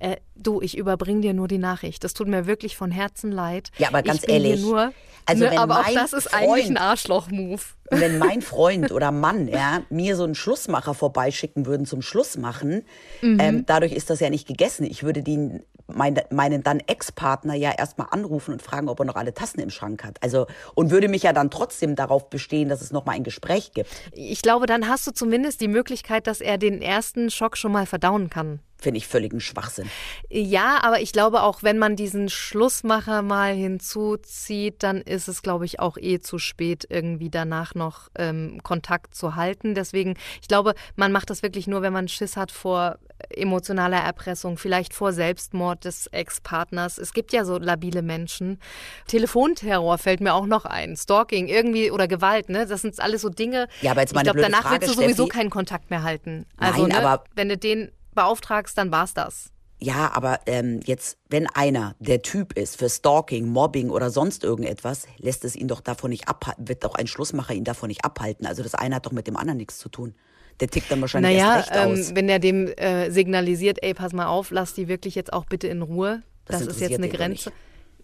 äh, 0.00 0.16
du, 0.34 0.60
ich 0.62 0.76
überbringe 0.76 1.20
dir 1.20 1.34
nur 1.34 1.46
die 1.46 1.58
Nachricht. 1.58 2.02
Das 2.04 2.14
tut 2.14 2.26
mir 2.26 2.46
wirklich 2.46 2.76
von 2.76 2.90
Herzen 2.90 3.30
leid. 3.30 3.70
Ja, 3.78 3.88
aber 3.88 4.02
ganz 4.02 4.26
ehrlich. 4.26 4.62
Nur, 4.62 4.92
also 5.26 5.44
ne, 5.44 5.58
aber 5.58 5.80
auch 5.80 5.94
das 5.94 6.14
ist 6.14 6.30
Freund, 6.30 6.50
eigentlich 6.50 6.70
ein 6.70 6.76
Arschloch-Move. 6.78 7.60
Wenn 7.90 8.18
mein 8.18 8.40
Freund 8.40 8.92
oder 8.92 9.12
Mann 9.12 9.46
ja, 9.46 9.82
mir 9.90 10.16
so 10.16 10.24
einen 10.24 10.34
Schlussmacher 10.34 10.94
vorbeischicken 10.94 11.66
würden 11.66 11.84
zum 11.84 12.00
Schluss 12.00 12.38
machen, 12.38 12.82
mhm. 13.20 13.38
ähm, 13.40 13.66
dadurch 13.66 13.92
ist 13.92 14.08
das 14.08 14.20
ja 14.20 14.30
nicht 14.30 14.48
gegessen. 14.48 14.84
Ich 14.84 15.02
würde 15.02 15.22
den, 15.22 15.62
mein, 15.94 16.20
meinen 16.30 16.62
dann 16.62 16.80
Ex-Partner 16.80 17.54
ja 17.54 17.72
erstmal 17.76 18.08
anrufen 18.10 18.52
und 18.52 18.62
fragen, 18.62 18.88
ob 18.88 18.98
er 19.00 19.04
noch 19.04 19.16
alle 19.16 19.34
Tassen 19.34 19.60
im 19.60 19.70
Schrank 19.70 20.04
hat. 20.04 20.22
Also, 20.22 20.46
und 20.74 20.90
würde 20.90 21.08
mich 21.08 21.22
ja 21.22 21.32
dann 21.32 21.50
trotzdem 21.50 21.96
darauf 21.96 22.30
bestehen, 22.30 22.68
dass 22.68 22.80
es 22.80 22.92
nochmal 22.92 23.16
ein 23.16 23.24
Gespräch 23.24 23.72
gibt. 23.72 23.90
Ich 24.12 24.42
glaube, 24.42 24.66
dann 24.66 24.88
hast 24.88 25.06
du 25.06 25.12
zumindest 25.12 25.60
die 25.60 25.68
Möglichkeit, 25.68 26.26
dass 26.26 26.40
er 26.40 26.58
den 26.58 26.82
ersten 26.82 27.30
Schock 27.30 27.56
schon 27.56 27.72
mal 27.72 27.86
verdauen 27.86 28.30
kann 28.30 28.60
finde 28.80 28.98
ich 28.98 29.06
völligen 29.06 29.40
Schwachsinn. 29.40 29.88
Ja, 30.28 30.78
aber 30.82 31.00
ich 31.00 31.12
glaube 31.12 31.42
auch, 31.42 31.62
wenn 31.62 31.78
man 31.78 31.96
diesen 31.96 32.28
Schlussmacher 32.28 33.22
mal 33.22 33.54
hinzuzieht, 33.54 34.82
dann 34.82 35.02
ist 35.02 35.28
es, 35.28 35.42
glaube 35.42 35.66
ich, 35.66 35.80
auch 35.80 35.96
eh 35.98 36.20
zu 36.20 36.38
spät, 36.38 36.86
irgendwie 36.88 37.30
danach 37.30 37.74
noch 37.74 38.08
ähm, 38.16 38.60
Kontakt 38.62 39.14
zu 39.14 39.36
halten. 39.36 39.74
Deswegen, 39.74 40.14
ich 40.40 40.48
glaube, 40.48 40.74
man 40.96 41.12
macht 41.12 41.30
das 41.30 41.42
wirklich 41.42 41.66
nur, 41.66 41.82
wenn 41.82 41.92
man 41.92 42.08
Schiss 42.08 42.36
hat 42.36 42.50
vor 42.50 42.98
emotionaler 43.30 43.98
Erpressung, 43.98 44.56
vielleicht 44.56 44.94
vor 44.94 45.12
Selbstmord 45.12 45.84
des 45.84 46.06
Ex-Partners. 46.08 46.98
Es 46.98 47.12
gibt 47.12 47.32
ja 47.32 47.44
so 47.44 47.58
labile 47.58 48.02
Menschen. 48.02 48.58
Telefonterror 49.06 49.98
fällt 49.98 50.20
mir 50.20 50.34
auch 50.34 50.46
noch 50.46 50.64
ein. 50.64 50.96
Stalking 50.96 51.48
irgendwie 51.48 51.90
oder 51.90 52.08
Gewalt, 52.08 52.48
ne? 52.48 52.66
Das 52.66 52.82
sind 52.82 52.98
alles 53.00 53.22
so 53.22 53.28
Dinge. 53.28 53.68
Ja, 53.80 53.92
aber 53.92 54.00
jetzt 54.00 54.14
meine 54.14 54.28
ich 54.28 54.32
glaube, 54.32 54.48
danach 54.48 54.62
Frage, 54.62 54.82
willst 54.82 54.96
du 54.96 55.02
sowieso 55.02 55.26
keinen 55.26 55.50
Kontakt 55.50 55.90
mehr 55.90 56.02
halten. 56.02 56.46
Also, 56.56 56.86
Nein, 56.86 56.90
ne, 56.90 57.06
aber 57.06 57.24
wenn 57.34 57.48
du 57.48 57.56
den 57.56 57.90
beauftragst, 58.14 58.76
dann 58.76 58.90
war's 58.90 59.14
das. 59.14 59.50
Ja, 59.82 60.10
aber 60.12 60.40
ähm, 60.44 60.80
jetzt, 60.84 61.16
wenn 61.30 61.46
einer 61.46 61.94
der 62.00 62.20
Typ 62.20 62.52
ist 62.52 62.76
für 62.76 62.90
Stalking, 62.90 63.48
Mobbing 63.48 63.88
oder 63.88 64.10
sonst 64.10 64.44
irgendetwas, 64.44 65.06
lässt 65.16 65.42
es 65.46 65.56
ihn 65.56 65.68
doch 65.68 65.80
davon 65.80 66.10
nicht 66.10 66.28
abhalten, 66.28 66.68
wird 66.68 66.84
doch 66.84 66.94
ein 66.94 67.06
Schlussmacher 67.06 67.54
ihn 67.54 67.64
davon 67.64 67.88
nicht 67.88 68.04
abhalten. 68.04 68.46
Also 68.46 68.62
das 68.62 68.74
eine 68.74 68.96
hat 68.96 69.06
doch 69.06 69.12
mit 69.12 69.26
dem 69.26 69.38
anderen 69.38 69.56
nichts 69.56 69.78
zu 69.78 69.88
tun. 69.88 70.14
Der 70.60 70.68
tickt 70.68 70.90
dann 70.90 71.00
wahrscheinlich 71.00 71.38
naja, 71.38 71.56
erst 71.56 71.70
recht 71.70 71.80
ähm, 71.82 71.92
aus. 71.92 72.14
wenn 72.14 72.28
er 72.28 72.38
dem 72.38 72.68
äh, 72.68 73.10
signalisiert, 73.10 73.78
ey, 73.82 73.94
pass 73.94 74.12
mal 74.12 74.26
auf, 74.26 74.50
lass 74.50 74.74
die 74.74 74.88
wirklich 74.88 75.14
jetzt 75.14 75.32
auch 75.32 75.46
bitte 75.46 75.68
in 75.68 75.82
Ruhe. 75.82 76.22
Das, 76.44 76.64
das 76.64 76.76
ist 76.76 76.80
jetzt 76.80 76.98
eine 76.98 77.08
Grenze. 77.08 77.52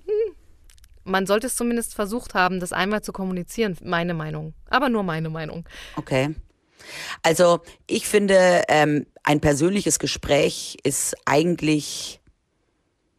Hm. 0.07 0.35
Man 1.05 1.27
sollte 1.27 1.47
es 1.47 1.55
zumindest 1.55 1.95
versucht 1.95 2.35
haben, 2.35 2.59
das 2.59 2.73
einmal 2.73 3.03
zu 3.03 3.13
kommunizieren, 3.13 3.77
meine 3.83 4.15
Meinung. 4.15 4.55
Aber 4.69 4.89
nur 4.89 5.03
meine 5.03 5.29
Meinung. 5.29 5.65
Okay. 5.97 6.35
Also 7.23 7.61
ich 7.87 8.07
finde, 8.07 8.63
ähm, 8.69 9.07
ein 9.23 9.41
persönliches 9.41 9.99
Gespräch 9.99 10.77
ist 10.83 11.17
eigentlich 11.25 12.21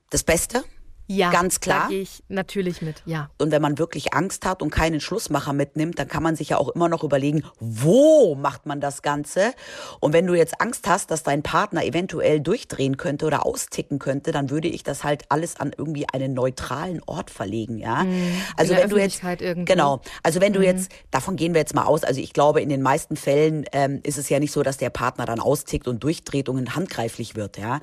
das 0.10 0.23
Beste. 0.23 0.63
Ja, 1.08 1.32
ganz 1.32 1.62
klar. 1.62 1.84
Da 1.84 1.88
gehe 1.88 2.02
ich 2.02 2.24
natürlich 2.28 2.82
mit, 2.82 3.02
ja. 3.06 3.30
Und 3.38 3.52
wenn 3.52 3.62
man 3.62 3.78
wirklich 3.78 4.13
Angst 4.13 4.46
hat 4.46 4.62
und 4.62 4.72
keinen 4.72 5.00
Schlussmacher 5.00 5.54
mitnimmt, 5.54 5.98
dann 6.00 6.10
kann 6.10 6.22
man 6.22 6.36
sich 6.36 6.50
ja 6.50 6.58
auch 6.58 6.70
immer 6.70 6.89
noch 6.89 7.04
überlegen, 7.04 7.43
wo 7.60 8.36
macht 8.36 8.65
man 8.65 8.82
das 8.82 9.02
Ganze? 9.02 9.54
Und 10.02 10.12
wenn 10.12 10.28
du 10.28 10.34
jetzt 10.34 10.60
Angst 10.60 10.88
hast, 10.88 11.10
dass 11.10 11.24
dein 11.24 11.43
Partner 11.43 11.86
eventuell 11.86 12.41
durchdrehen 12.41 12.98
könnte 12.98 13.26
oder 13.26 13.46
austicken 13.46 14.00
könnte, 14.00 14.34
dann 14.34 14.50
würde 14.50 14.67
ich 14.67 14.84
das 14.84 15.06
halt 15.06 15.24
alles 15.30 15.58
an 15.60 15.72
irgendwie 15.78 16.06
einen 16.12 16.34
neutralen 16.34 17.02
Ort 17.06 17.32
verlegen, 17.32 17.78
ja. 17.78 18.04
Mhm, 18.04 18.41
also 18.58 18.76
wenn 18.76 18.89
du 18.89 18.98
jetzt 18.98 19.24
irgendwo. 19.24 19.72
genau, 19.72 20.02
also 20.24 20.41
wenn 20.41 20.52
du 20.52 20.60
mhm. 20.60 20.65
jetzt 20.65 20.91
davon 21.10 21.38
gehen 21.38 21.54
wir 21.54 21.62
jetzt 21.62 21.74
mal 21.74 21.86
aus, 21.86 22.04
also 22.04 22.20
ich 22.20 22.34
glaube 22.34 22.62
in 22.62 22.70
den 22.70 22.82
meisten 22.82 23.15
Fällen 23.15 23.65
ähm, 23.72 24.02
ist 24.04 24.17
es 24.17 24.28
ja 24.28 24.39
nicht 24.39 24.52
so, 24.52 24.62
dass 24.62 24.78
der 24.78 24.89
Partner 24.89 25.26
dann 25.26 25.39
austickt 25.39 25.88
und 25.88 26.04
durchdreht 26.04 26.50
und 26.50 26.76
handgreiflich 26.76 27.36
wird, 27.36 27.58
ja. 27.58 27.80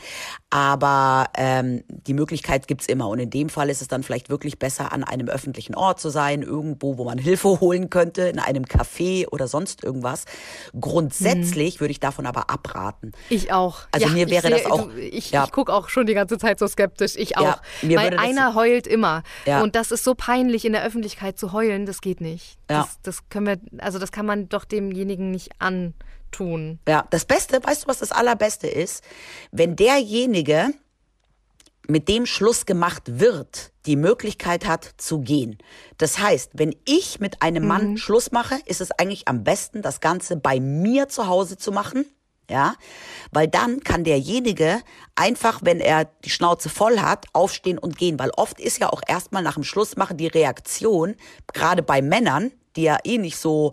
Aber 0.50 1.30
ähm, 1.36 1.84
die 1.88 2.12
Möglichkeit 2.14 2.68
gibt's 2.68 2.86
immer 2.86 3.08
Und 3.14 3.20
in 3.20 3.30
dem 3.30 3.48
Fall 3.48 3.70
ist 3.70 3.80
es 3.80 3.86
dann 3.88 4.02
vielleicht 4.02 4.28
wirklich 4.28 4.58
besser, 4.58 4.92
an 4.92 5.04
einem 5.04 5.28
öffentlichen 5.28 5.76
Ort 5.76 6.00
zu 6.00 6.10
sein, 6.10 6.42
irgendwo, 6.42 6.98
wo 6.98 7.04
man 7.04 7.16
Hilfe 7.16 7.60
holen 7.60 7.88
könnte, 7.88 8.22
in 8.22 8.40
einem 8.40 8.64
Café 8.64 9.28
oder 9.28 9.46
sonst 9.46 9.84
irgendwas. 9.84 10.24
Grundsätzlich 10.80 11.80
würde 11.80 11.92
ich 11.92 12.00
davon 12.00 12.26
aber 12.26 12.50
abraten. 12.50 13.12
Ich 13.30 13.52
auch. 13.52 13.80
Also 13.92 14.06
Ja, 14.08 14.12
mir 14.12 14.28
wäre 14.30 14.50
das 14.50 14.62
sehe- 14.62 14.72
auch- 14.72 14.88
du, 14.88 14.98
Ich, 14.98 15.30
ja. 15.30 15.44
ich 15.44 15.52
gucke 15.52 15.72
auch 15.72 15.88
schon 15.88 16.06
die 16.06 16.14
ganze 16.14 16.38
Zeit 16.38 16.58
so 16.58 16.66
skeptisch. 16.66 17.14
Ich 17.16 17.36
auch. 17.38 17.58
Ja, 17.82 18.00
Weil 18.00 18.10
das- 18.10 18.20
einer 18.20 18.54
heult 18.54 18.86
immer. 18.86 19.22
Und 19.62 19.76
das 19.76 19.90
ist 19.92 20.04
so 20.04 20.14
peinlich, 20.14 20.64
in 20.64 20.72
der 20.72 20.84
Öffentlichkeit 20.84 21.38
zu 21.38 21.52
heulen, 21.52 21.86
das 21.86 22.00
geht 22.00 22.20
nicht. 22.20 22.58
Das, 22.66 22.98
das 23.02 23.28
können 23.28 23.46
wir, 23.46 23.58
also 23.82 23.98
das 23.98 24.10
kann 24.12 24.26
man 24.26 24.48
doch 24.48 24.64
demjenigen 24.64 25.30
nicht 25.30 25.50
antun. 25.60 26.78
Ja, 26.88 27.06
das 27.10 27.24
Beste, 27.24 27.60
weißt 27.62 27.84
du, 27.84 27.86
was 27.88 27.98
das 27.98 28.10
Allerbeste 28.12 28.66
ist? 28.66 29.04
Wenn 29.52 29.76
derjenige, 29.76 30.70
mit 31.86 32.08
dem 32.08 32.26
Schluss 32.26 32.66
gemacht 32.66 33.02
wird, 33.06 33.72
die 33.86 33.96
Möglichkeit 33.96 34.66
hat 34.66 34.94
zu 34.96 35.20
gehen. 35.20 35.58
Das 35.98 36.18
heißt, 36.18 36.52
wenn 36.54 36.74
ich 36.84 37.20
mit 37.20 37.42
einem 37.42 37.66
Mann 37.66 37.96
Schluss 37.96 38.32
mache, 38.32 38.56
ist 38.66 38.80
es 38.80 38.90
eigentlich 38.92 39.28
am 39.28 39.44
besten, 39.44 39.82
das 39.82 40.00
Ganze 40.00 40.36
bei 40.36 40.60
mir 40.60 41.08
zu 41.08 41.26
Hause 41.26 41.56
zu 41.56 41.72
machen. 41.72 42.06
Ja, 42.50 42.74
weil 43.32 43.48
dann 43.48 43.80
kann 43.80 44.04
derjenige 44.04 44.82
einfach, 45.14 45.60
wenn 45.62 45.80
er 45.80 46.04
die 46.04 46.28
Schnauze 46.28 46.68
voll 46.68 47.00
hat, 47.00 47.24
aufstehen 47.32 47.78
und 47.78 47.96
gehen. 47.96 48.18
Weil 48.18 48.30
oft 48.36 48.60
ist 48.60 48.78
ja 48.80 48.90
auch 48.90 49.00
erstmal 49.08 49.42
nach 49.42 49.54
dem 49.54 49.64
Schlussmachen 49.64 50.18
die 50.18 50.26
Reaktion, 50.26 51.14
gerade 51.54 51.82
bei 51.82 52.02
Männern, 52.02 52.52
die 52.76 52.82
ja 52.82 52.98
eh 53.04 53.18
nicht 53.18 53.36
so 53.36 53.72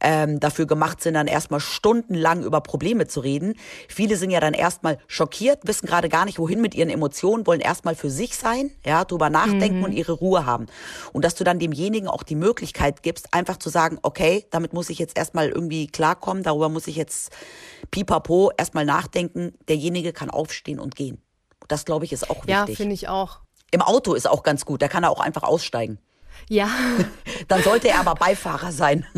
ähm, 0.00 0.40
dafür 0.40 0.66
gemacht 0.66 1.02
sind, 1.02 1.14
dann 1.14 1.26
erstmal 1.26 1.60
stundenlang 1.60 2.42
über 2.42 2.60
Probleme 2.60 3.06
zu 3.06 3.20
reden. 3.20 3.54
Viele 3.88 4.16
sind 4.16 4.30
ja 4.30 4.40
dann 4.40 4.54
erstmal 4.54 4.98
schockiert, 5.06 5.60
wissen 5.64 5.86
gerade 5.86 6.08
gar 6.08 6.24
nicht, 6.24 6.38
wohin 6.38 6.60
mit 6.60 6.74
ihren 6.74 6.90
Emotionen, 6.90 7.46
wollen 7.46 7.60
erstmal 7.60 7.94
für 7.94 8.10
sich 8.10 8.36
sein, 8.36 8.70
ja, 8.84 9.04
drüber 9.04 9.30
nachdenken 9.30 9.84
und 9.84 9.92
ihre 9.92 10.12
Ruhe 10.12 10.46
haben. 10.46 10.66
Und 11.12 11.24
dass 11.24 11.34
du 11.34 11.44
dann 11.44 11.58
demjenigen 11.58 12.08
auch 12.08 12.22
die 12.22 12.34
Möglichkeit 12.36 13.02
gibst, 13.02 13.32
einfach 13.34 13.58
zu 13.58 13.68
sagen, 13.68 13.98
okay, 14.02 14.46
damit 14.50 14.72
muss 14.72 14.90
ich 14.90 14.98
jetzt 14.98 15.16
erstmal 15.16 15.48
irgendwie 15.48 15.86
klarkommen, 15.86 16.42
darüber 16.42 16.68
muss 16.68 16.86
ich 16.86 16.96
jetzt 16.96 17.30
pipapo 17.90 18.50
erstmal 18.56 18.84
nachdenken. 18.84 19.54
Derjenige 19.68 20.12
kann 20.12 20.30
aufstehen 20.30 20.78
und 20.78 20.96
gehen. 20.96 21.20
Das, 21.68 21.84
glaube 21.84 22.04
ich, 22.04 22.12
ist 22.12 22.28
auch 22.30 22.44
Ja, 22.46 22.62
wichtig. 22.62 22.78
finde 22.78 22.94
ich 22.94 23.08
auch. 23.08 23.40
Im 23.70 23.82
Auto 23.82 24.14
ist 24.14 24.28
auch 24.28 24.42
ganz 24.42 24.64
gut, 24.64 24.82
da 24.82 24.88
kann 24.88 25.04
er 25.04 25.10
auch 25.10 25.20
einfach 25.20 25.44
aussteigen. 25.44 25.98
Ja. 26.48 26.68
Dann 27.48 27.62
sollte 27.62 27.88
er 27.88 28.00
aber 28.00 28.14
Beifahrer 28.14 28.72
sein. 28.72 29.06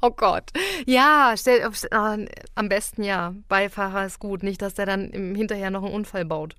Oh 0.00 0.10
Gott. 0.10 0.50
Ja, 0.86 1.34
stell, 1.36 1.68
ah, 1.90 2.16
am 2.54 2.68
besten 2.68 3.02
ja. 3.02 3.34
Beifahrer 3.48 4.06
ist 4.06 4.18
gut. 4.18 4.42
Nicht, 4.42 4.62
dass 4.62 4.74
der 4.74 4.86
dann 4.86 5.10
im 5.10 5.34
hinterher 5.34 5.70
noch 5.70 5.82
einen 5.82 5.94
Unfall 5.94 6.24
baut. 6.24 6.54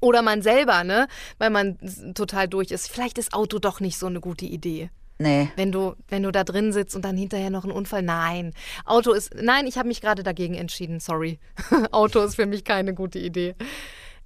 Oder 0.00 0.22
man 0.22 0.42
selber, 0.42 0.84
ne? 0.84 1.06
Weil 1.38 1.50
man 1.50 1.78
total 2.14 2.48
durch 2.48 2.70
ist. 2.70 2.90
Vielleicht 2.90 3.18
ist 3.18 3.34
Auto 3.34 3.58
doch 3.58 3.80
nicht 3.80 3.98
so 3.98 4.06
eine 4.06 4.20
gute 4.20 4.44
Idee. 4.44 4.90
Nee. 5.18 5.48
Wenn 5.56 5.72
du, 5.72 5.94
wenn 6.08 6.22
du 6.22 6.30
da 6.30 6.44
drin 6.44 6.72
sitzt 6.72 6.94
und 6.94 7.04
dann 7.04 7.16
hinterher 7.16 7.50
noch 7.50 7.64
ein 7.64 7.70
Unfall. 7.70 8.02
Nein. 8.02 8.52
Auto 8.84 9.12
ist. 9.12 9.34
Nein, 9.34 9.66
ich 9.66 9.78
habe 9.78 9.88
mich 9.88 10.00
gerade 10.00 10.22
dagegen 10.22 10.54
entschieden. 10.54 11.00
Sorry. 11.00 11.38
Auto 11.90 12.20
ist 12.20 12.36
für 12.36 12.46
mich 12.46 12.64
keine 12.64 12.94
gute 12.94 13.18
Idee. 13.18 13.54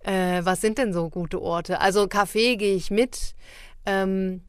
Äh, 0.01 0.41
was 0.45 0.61
sind 0.61 0.79
denn 0.79 0.93
so 0.93 1.11
gute 1.11 1.41
Orte? 1.41 1.81
Also 1.81 2.05
Café 2.05 2.57
gehe 2.57 2.75
ich 2.75 2.91
mit. 2.91 3.35
Ähm, 3.87 4.43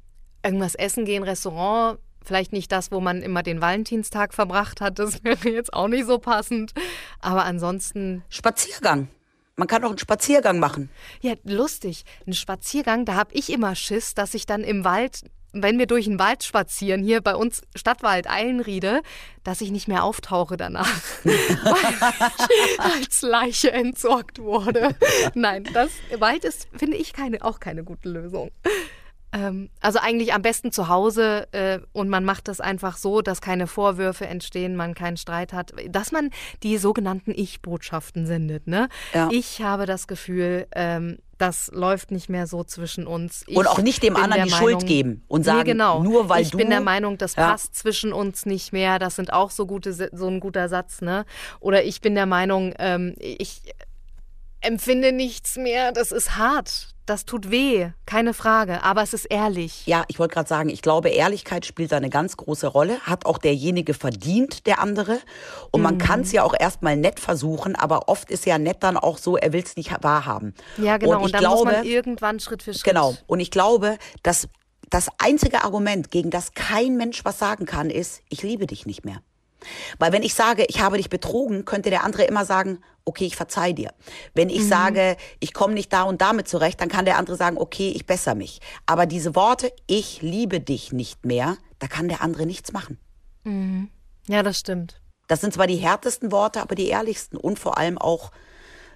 irgendwas 0.43 0.75
essen 0.75 1.05
gehen, 1.05 1.23
Restaurant. 1.23 1.99
Vielleicht 2.23 2.53
nicht 2.53 2.71
das, 2.71 2.91
wo 2.91 2.99
man 2.99 3.23
immer 3.23 3.41
den 3.41 3.61
Valentinstag 3.61 4.33
verbracht 4.33 4.79
hat. 4.79 4.99
Das 4.99 5.23
wäre 5.23 5.49
jetzt 5.49 5.73
auch 5.73 5.87
nicht 5.87 6.05
so 6.05 6.19
passend. 6.19 6.73
Aber 7.19 7.45
ansonsten 7.45 8.23
Spaziergang. 8.29 9.07
Man 9.55 9.67
kann 9.67 9.83
auch 9.83 9.89
einen 9.89 9.97
Spaziergang 9.97 10.59
machen. 10.59 10.89
Ja, 11.21 11.33
lustig. 11.43 12.03
Ein 12.25 12.33
Spaziergang, 12.33 13.05
da 13.05 13.15
habe 13.15 13.33
ich 13.33 13.51
immer 13.51 13.75
Schiss, 13.75 14.13
dass 14.13 14.33
ich 14.33 14.45
dann 14.45 14.63
im 14.63 14.83
Wald, 14.85 15.23
wenn 15.51 15.77
wir 15.77 15.87
durch 15.87 16.05
den 16.05 16.19
Wald 16.19 16.43
spazieren, 16.43 17.03
hier 17.03 17.21
bei 17.21 17.35
uns 17.35 17.61
Stadtwald 17.75 18.29
Eilenriede, 18.29 19.01
dass 19.43 19.61
ich 19.61 19.69
nicht 19.71 19.87
mehr 19.87 20.03
auftauche 20.03 20.57
danach, 20.57 20.89
weil 21.23 21.33
ich 21.35 22.79
als 22.79 23.21
Leiche 23.21 23.71
entsorgt 23.71 24.39
wurde. 24.39 24.95
Nein, 25.35 25.65
das 25.73 25.91
Wald 26.17 26.45
ist, 26.45 26.67
finde 26.75 26.97
ich, 26.97 27.13
keine, 27.13 27.43
auch 27.43 27.59
keine 27.59 27.83
gute 27.83 28.09
Lösung. 28.09 28.51
Ähm, 29.33 29.69
also 29.79 29.99
eigentlich 29.99 30.33
am 30.33 30.41
besten 30.41 30.71
zu 30.71 30.87
Hause 30.89 31.47
äh, 31.53 31.79
und 31.93 32.09
man 32.09 32.25
macht 32.25 32.47
das 32.47 32.59
einfach 32.59 32.97
so, 32.97 33.21
dass 33.21 33.39
keine 33.41 33.65
Vorwürfe 33.67 34.27
entstehen, 34.27 34.75
man 34.75 34.93
keinen 34.93 35.17
Streit 35.17 35.53
hat, 35.53 35.71
dass 35.89 36.11
man 36.11 36.29
die 36.63 36.77
sogenannten 36.77 37.31
Ich-Botschaften 37.33 38.25
sendet. 38.25 38.67
Ne? 38.67 38.89
Ja. 39.13 39.29
Ich 39.31 39.61
habe 39.61 39.85
das 39.85 40.07
Gefühl, 40.07 40.67
ähm, 40.75 41.19
das 41.37 41.71
läuft 41.73 42.11
nicht 42.11 42.29
mehr 42.29 42.45
so 42.45 42.63
zwischen 42.63 43.07
uns. 43.07 43.43
Ich 43.47 43.57
Und 43.57 43.67
auch 43.67 43.79
nicht 43.81 44.03
dem 44.03 44.15
anderen 44.15 44.43
der 44.43 44.45
die 44.45 44.51
Schuld 44.51 44.85
geben 44.85 45.23
und 45.27 45.43
sagen, 45.43 45.59
nee, 45.59 45.71
genau. 45.71 46.03
nur 46.03 46.29
weil 46.29 46.43
ich 46.43 46.51
du- 46.51 46.57
bin 46.57 46.69
der 46.69 46.81
Meinung, 46.81 47.17
das 47.17 47.35
Ja. 47.35 47.49
passt 47.49 47.73
zwischen 47.75 48.13
uns 48.13 48.45
nicht 48.45 48.73
mehr. 48.73 48.99
Das 48.99 49.15
sind 49.15 49.33
auch 49.33 49.49
so 49.49 49.65
gute, 49.65 49.91
so 49.93 50.27
ein 50.27 50.39
guter 50.39 50.69
Satz, 50.69 51.01
ne? 51.01 51.25
Oder 51.59 51.83
ich 51.83 51.99
bin 52.01 52.13
der 52.15 52.27
Meinung, 52.27 52.73
ähm, 52.77 53.15
ich 53.19 53.63
empfinde 54.61 55.11
nichts 55.11 55.57
mehr. 55.57 55.91
Das 55.91 56.11
ist 56.11 56.37
hart. 56.37 56.87
Das 57.07 57.25
tut 57.25 57.49
weh, 57.51 57.89
keine 58.05 58.33
Frage. 58.33 58.83
Aber 58.83 59.01
es 59.01 59.13
ist 59.13 59.25
ehrlich. 59.25 59.85
Ja, 59.85 60.05
ich 60.07 60.17
wollte 60.19 60.35
gerade 60.35 60.47
sagen, 60.47 60.69
ich 60.69 60.81
glaube, 60.81 61.09
Ehrlichkeit 61.09 61.65
spielt 61.65 61.91
da 61.91 61.97
eine 61.97 62.09
ganz 62.11 62.37
große 62.37 62.67
Rolle. 62.67 62.99
Hat 63.01 63.25
auch 63.25 63.37
derjenige 63.39 63.93
verdient, 63.93 64.65
der 64.67 64.79
andere. 64.79 65.19
Und 65.71 65.81
Mhm. 65.81 65.83
man 65.83 65.97
kann 65.97 66.21
es 66.21 66.31
ja 66.31 66.43
auch 66.43 66.53
erstmal 66.57 66.95
nett 66.95 67.19
versuchen, 67.19 67.75
aber 67.75 68.07
oft 68.07 68.29
ist 68.31 68.45
ja 68.45 68.57
nett 68.59 68.77
dann 68.83 68.95
auch 68.97 69.17
so, 69.17 69.35
er 69.35 69.51
will 69.51 69.63
es 69.63 69.75
nicht 69.75 69.91
wahrhaben. 70.03 70.53
Ja, 70.77 70.97
genau. 70.97 71.17
Und 71.17 71.23
Und, 71.25 71.33
dann 71.33 71.39
glaube, 71.41 71.65
muss 71.65 71.73
man 71.73 71.83
irgendwann 71.85 72.39
Schritt 72.39 72.63
für 72.63 72.73
Schritt. 72.73 72.83
Genau. 72.85 73.17
Und 73.27 73.39
ich 73.41 73.51
glaube, 73.51 73.97
dass 74.23 74.47
das 74.89 75.07
einzige 75.17 75.63
Argument, 75.63 76.11
gegen 76.11 76.29
das 76.29 76.53
kein 76.53 76.95
Mensch 76.97 77.25
was 77.25 77.39
sagen 77.39 77.65
kann, 77.65 77.89
ist, 77.89 78.21
ich 78.29 78.43
liebe 78.43 78.67
dich 78.67 78.85
nicht 78.85 79.03
mehr. 79.05 79.21
Weil 79.99 80.11
wenn 80.11 80.23
ich 80.23 80.33
sage, 80.33 80.65
ich 80.67 80.81
habe 80.81 80.97
dich 80.97 81.09
betrogen, 81.09 81.65
könnte 81.65 81.89
der 81.89 82.03
andere 82.03 82.23
immer 82.23 82.45
sagen, 82.45 82.79
okay, 83.05 83.25
ich 83.25 83.35
verzeih 83.35 83.73
dir. 83.73 83.93
Wenn 84.33 84.49
ich 84.49 84.67
sage, 84.67 85.17
ich 85.39 85.53
komme 85.53 85.73
nicht 85.73 85.91
da 85.91 86.03
und 86.03 86.21
damit 86.21 86.47
zurecht, 86.47 86.81
dann 86.81 86.89
kann 86.89 87.05
der 87.05 87.17
andere 87.17 87.35
sagen, 87.35 87.57
okay, 87.57 87.91
ich 87.95 88.05
bessere 88.05 88.35
mich. 88.35 88.59
Aber 88.85 89.05
diese 89.05 89.35
Worte, 89.35 89.71
ich 89.87 90.21
liebe 90.21 90.59
dich 90.59 90.91
nicht 90.91 91.25
mehr, 91.25 91.57
da 91.79 91.87
kann 91.87 92.07
der 92.07 92.21
andere 92.21 92.45
nichts 92.45 92.71
machen. 92.73 92.99
Ja, 94.27 94.43
das 94.43 94.59
stimmt. 94.59 95.01
Das 95.27 95.41
sind 95.41 95.53
zwar 95.53 95.67
die 95.67 95.77
härtesten 95.77 96.31
Worte, 96.31 96.61
aber 96.61 96.75
die 96.75 96.87
ehrlichsten 96.87 97.37
und 97.37 97.57
vor 97.57 97.77
allem 97.77 97.97
auch 97.97 98.31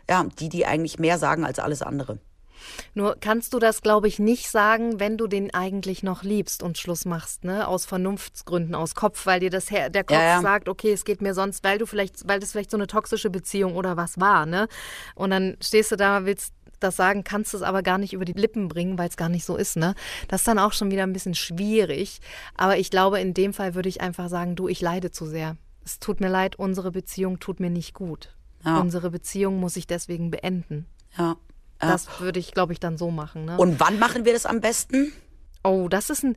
ja, 0.10 0.26
die, 0.40 0.50
die 0.50 0.66
eigentlich 0.66 1.00
mehr 1.00 1.18
sagen 1.18 1.46
als 1.46 1.60
alles 1.60 1.82
andere. 1.82 2.20
Nur 2.94 3.18
kannst 3.20 3.54
du 3.54 3.60
das, 3.60 3.82
glaube 3.82 4.08
ich, 4.08 4.20
nicht 4.20 4.50
sagen, 4.50 5.00
wenn 5.00 5.18
du 5.18 5.28
den 5.28 5.54
eigentlich 5.54 6.04
noch 6.04 6.24
liebst 6.24 6.64
und 6.64 6.78
Schluss 6.78 7.06
machst, 7.06 7.44
ne? 7.44 7.68
Aus 7.68 7.86
Vernunftsgründen, 7.86 8.76
aus 8.76 8.96
Kopf, 8.96 9.26
weil 9.26 9.40
dir 9.40 9.50
das 9.50 9.72
Her 9.72 9.90
der 9.90 10.04
Kopf 10.04 10.18
Ja, 10.18 10.24
ja. 10.24 10.42
sagt, 10.42 10.70
okay, 10.70 10.92
es 10.92 11.06
geht 11.06 11.22
mir 11.22 11.34
sonst, 11.34 11.64
weil 11.64 11.78
du 11.78 11.86
vielleicht, 11.86 12.28
weil 12.28 12.40
das 12.40 12.52
vielleicht 12.52 12.72
so 12.72 12.78
eine 12.78 12.88
toxische 12.88 13.30
Beziehung 13.30 13.76
oder 13.76 13.98
was 13.98 14.20
war, 14.20 14.46
ne? 14.46 14.68
Und 15.16 15.32
dann 15.32 15.58
stehst 15.62 15.92
du 15.92 15.96
da, 15.96 16.26
willst 16.26 16.54
das 16.80 16.96
sagen, 16.96 17.24
kannst 17.24 17.54
es 17.54 17.62
aber 17.62 17.84
gar 17.84 17.98
nicht 17.98 18.14
über 18.14 18.26
die 18.26 18.34
Lippen 18.34 18.68
bringen, 18.68 18.98
weil 18.98 19.10
es 19.10 19.18
gar 19.18 19.30
nicht 19.30 19.46
so 19.46 19.56
ist, 19.56 19.78
ne? 19.78 19.96
Das 20.28 20.42
ist 20.42 20.48
dann 20.48 20.60
auch 20.60 20.74
schon 20.74 20.92
wieder 20.92 21.04
ein 21.04 21.14
bisschen 21.14 21.36
schwierig. 21.36 22.20
Aber 22.56 22.78
ich 22.78 22.90
glaube, 22.92 23.20
in 23.20 23.34
dem 23.34 23.54
Fall 23.54 23.76
würde 23.76 23.90
ich 23.90 24.02
einfach 24.02 24.30
sagen, 24.30 24.56
du, 24.56 24.68
ich 24.68 24.82
leide 24.82 25.12
zu 25.12 25.26
sehr. 25.26 25.58
Es 25.84 26.00
tut 26.00 26.20
mir 26.20 26.30
leid, 26.30 26.58
unsere 26.58 26.92
Beziehung 26.92 27.40
tut 27.40 27.60
mir 27.60 27.70
nicht 27.70 27.94
gut. 27.94 28.36
Ja. 28.66 28.80
Unsere 28.80 29.12
Beziehung 29.12 29.60
muss 29.60 29.78
ich 29.78 29.88
deswegen 29.88 30.32
beenden. 30.32 30.88
Ja. 31.18 31.38
Ja. 31.82 31.90
Das 31.92 32.20
würde 32.20 32.40
ich, 32.40 32.54
glaube 32.54 32.74
ich, 32.74 32.80
dann 32.80 32.98
so 32.98 33.12
machen. 33.12 33.46
Ne? 33.46 33.58
Und 33.58 33.80
wann 33.80 34.00
machen 34.00 34.26
wir 34.26 34.34
das 34.34 34.46
am 34.46 34.62
besten? 34.62 35.12
oh, 35.66 35.88
das 35.90 36.10
ist 36.10 36.24
ein 36.24 36.36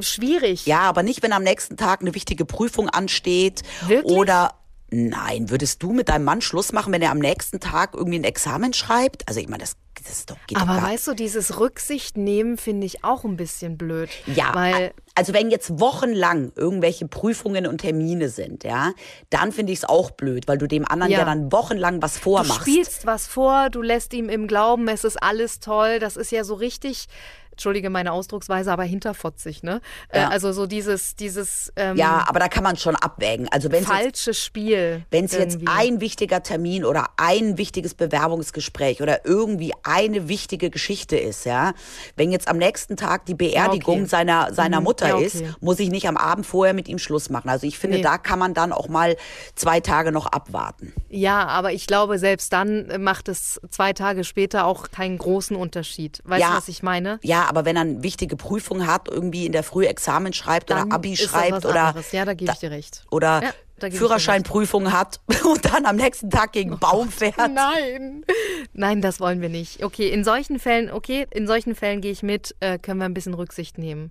schwierig. 0.00 0.66
Ja, 0.66 0.80
aber 0.80 1.02
nicht, 1.02 1.22
wenn 1.22 1.32
am 1.32 1.42
nächsten 1.42 1.76
Tag 1.76 2.00
eine 2.00 2.14
wichtige 2.14 2.44
Prüfung 2.44 2.88
ansteht. 2.90 3.62
Wirklich? 3.86 4.12
Oder 4.12 4.54
nein, 4.94 5.50
würdest 5.50 5.82
du 5.82 5.92
mit 5.92 6.08
deinem 6.08 6.24
Mann 6.24 6.40
Schluss 6.40 6.72
machen, 6.72 6.92
wenn 6.92 7.02
er 7.02 7.10
am 7.10 7.18
nächsten 7.18 7.60
Tag 7.60 7.94
irgendwie 7.94 8.18
ein 8.18 8.24
Examen 8.24 8.72
schreibt? 8.72 9.26
Also 9.28 9.40
ich 9.40 9.48
meine, 9.48 9.62
das, 9.62 9.76
das 10.02 10.10
ist 10.12 10.30
doch, 10.30 10.36
geht 10.46 10.58
Aber 10.58 10.74
doch 10.74 10.80
gar 10.82 10.90
weißt 10.90 11.06
du, 11.08 11.14
dieses 11.14 11.58
Rücksicht 11.58 12.16
nehmen 12.16 12.56
finde 12.56 12.86
ich 12.86 13.04
auch 13.04 13.24
ein 13.24 13.36
bisschen 13.36 13.76
blöd. 13.76 14.08
Ja, 14.26 14.54
Weil, 14.54 14.92
also 15.14 15.32
wenn 15.32 15.50
jetzt 15.50 15.78
wochenlang 15.80 16.52
irgendwelche 16.56 17.06
Prüfungen 17.08 17.66
und 17.66 17.78
Termine 17.78 18.28
sind, 18.28 18.64
ja, 18.64 18.92
dann 19.30 19.52
finde 19.52 19.72
ich 19.72 19.80
es 19.80 19.84
auch 19.84 20.10
blöd, 20.10 20.48
weil 20.48 20.58
du 20.58 20.66
dem 20.66 20.86
anderen 20.86 21.12
ja, 21.12 21.18
Ja. 21.20 21.24
dann 21.24 21.52
wochenlang 21.52 22.00
was 22.02 22.14
du 22.14 22.20
vormachst. 22.20 22.62
spielst 22.62 23.06
was 23.06 23.26
vor, 23.26 23.70
du 23.70 23.82
lässt 23.82 24.12
ihm 24.14 24.28
im 24.28 24.46
Glauben, 24.46 24.88
es 24.88 25.04
ist 25.04 25.22
alles 25.22 25.60
toll. 25.60 25.98
Das 25.98 26.16
ist 26.16 26.30
ja 26.32 26.44
so 26.44 26.54
richtig 26.54 27.06
entschuldige 27.54 27.88
meine 27.90 28.12
Ausdrucksweise, 28.12 28.70
aber 28.72 28.82
hinterfotzig, 28.84 29.62
ne? 29.62 29.80
Äh, 30.08 30.20
Ja. 30.20 30.28
also 30.28 30.52
so 30.52 30.66
dieses, 30.66 31.14
dieses 31.16 31.72
ähm, 31.76 31.96
Ja, 31.96 32.24
aber 32.28 32.40
da 32.40 32.48
kann 32.48 32.62
man 32.64 32.76
schon 32.76 32.96
abwägen. 32.96 33.48
Also 33.50 33.70
wenn 33.70 33.82
es 33.82 33.88
jetzt, 33.88 33.96
falsche 33.96 34.34
Spiel. 34.34 35.04
wenn 35.10 35.24
es 35.26 35.32
jetzt 35.32 35.58
ein 35.66 36.00
wichtiger 36.00 36.42
Termin 36.42 36.84
oder 36.84 37.06
ein 37.16 37.56
wichtiges 37.58 37.94
Bewerbungsgespräch 37.94 39.00
oder 39.02 39.24
irgendwie 39.24 39.72
eine 39.84 40.28
wichtige 40.28 40.70
Geschichte 40.70 41.16
ist, 41.16 41.44
ja, 41.46 41.72
wenn 42.16 42.32
jetzt 42.32 42.48
am 42.48 42.58
nächsten 42.58 42.96
Tag 42.96 43.26
die 43.26 43.34
Beerdigung 43.34 44.00
okay. 44.00 44.06
seiner 44.08 44.52
seiner 44.52 44.78
Mhm. 44.80 44.84
Mutter 44.84 45.08
Ja, 45.08 45.14
okay. 45.16 45.24
ist, 45.26 45.44
muss 45.60 45.78
ich 45.78 45.90
nicht 45.90 46.08
am 46.08 46.16
Abend 46.16 46.46
vorher 46.46 46.74
mit 46.74 46.88
ihm 46.88 46.98
Schluss 46.98 47.30
machen. 47.30 47.48
Also 47.48 47.66
ich 47.66 47.78
finde, 47.78 47.98
Nee. 47.98 48.02
da 48.02 48.18
kann 48.18 48.38
man 48.38 48.52
dann 48.54 48.72
auch 48.72 48.88
mal 48.88 49.16
zwei 49.54 49.80
Tage 49.80 50.10
noch 50.12 50.26
abwarten. 50.26 50.92
Ja, 51.08 51.46
aber 51.46 51.72
ich 51.72 51.86
glaube, 51.86 52.18
selbst 52.18 52.52
dann 52.52 53.02
macht 53.02 53.28
es 53.28 53.60
zwei 53.70 53.92
Tage 53.92 54.24
später 54.24 54.66
auch 54.66 54.90
keinen 54.90 55.18
großen 55.18 55.56
Unterschied. 55.56 56.20
Weißt 56.24 56.40
Ja. 56.42 56.50
du, 56.50 56.56
was 56.56 56.68
ich 56.68 56.82
meine? 56.82 57.18
Ja, 57.22 57.43
aber 57.48 57.64
wenn 57.64 57.76
er 57.76 57.82
eine 57.82 58.02
wichtige 58.02 58.36
Prüfung 58.36 58.86
hat, 58.86 59.08
irgendwie 59.08 59.46
in 59.46 59.52
der 59.52 59.62
Früh 59.62 59.86
Examen 59.86 60.32
schreibt 60.32 60.70
Dann 60.70 60.86
oder 60.86 60.94
Abi 60.94 61.16
schreibt 61.16 61.64
oder 61.64 61.84
anderes. 61.84 62.12
Ja, 62.12 62.24
da 62.24 62.34
gebe 62.34 62.52
ich 62.52 62.58
dir 62.58 62.70
recht. 62.70 63.04
oder 63.10 63.42
Ja, 63.42 63.90
Führerscheinprüfung 63.90 64.92
hat 64.92 65.20
und 65.44 65.64
dann 65.64 65.84
am 65.86 65.96
nächsten 65.96 66.30
Tag 66.30 66.52
gegen 66.52 66.70
einen 66.70 66.80
Baum 66.80 67.10
fährt. 67.10 67.36
Nein. 67.36 68.24
Nein, 68.72 69.00
das 69.00 69.20
wollen 69.20 69.40
wir 69.40 69.48
nicht. 69.48 69.82
Okay, 69.82 70.08
in 70.08 70.24
solchen 70.24 70.58
Fällen, 70.58 70.90
okay, 70.90 71.26
in 71.30 71.46
solchen 71.46 71.74
Fällen 71.74 72.00
gehe 72.00 72.12
ich 72.12 72.22
mit, 72.22 72.54
äh, 72.60 72.78
können 72.78 72.98
wir 73.00 73.06
ein 73.06 73.14
bisschen 73.14 73.34
Rücksicht 73.34 73.78
nehmen. 73.78 74.10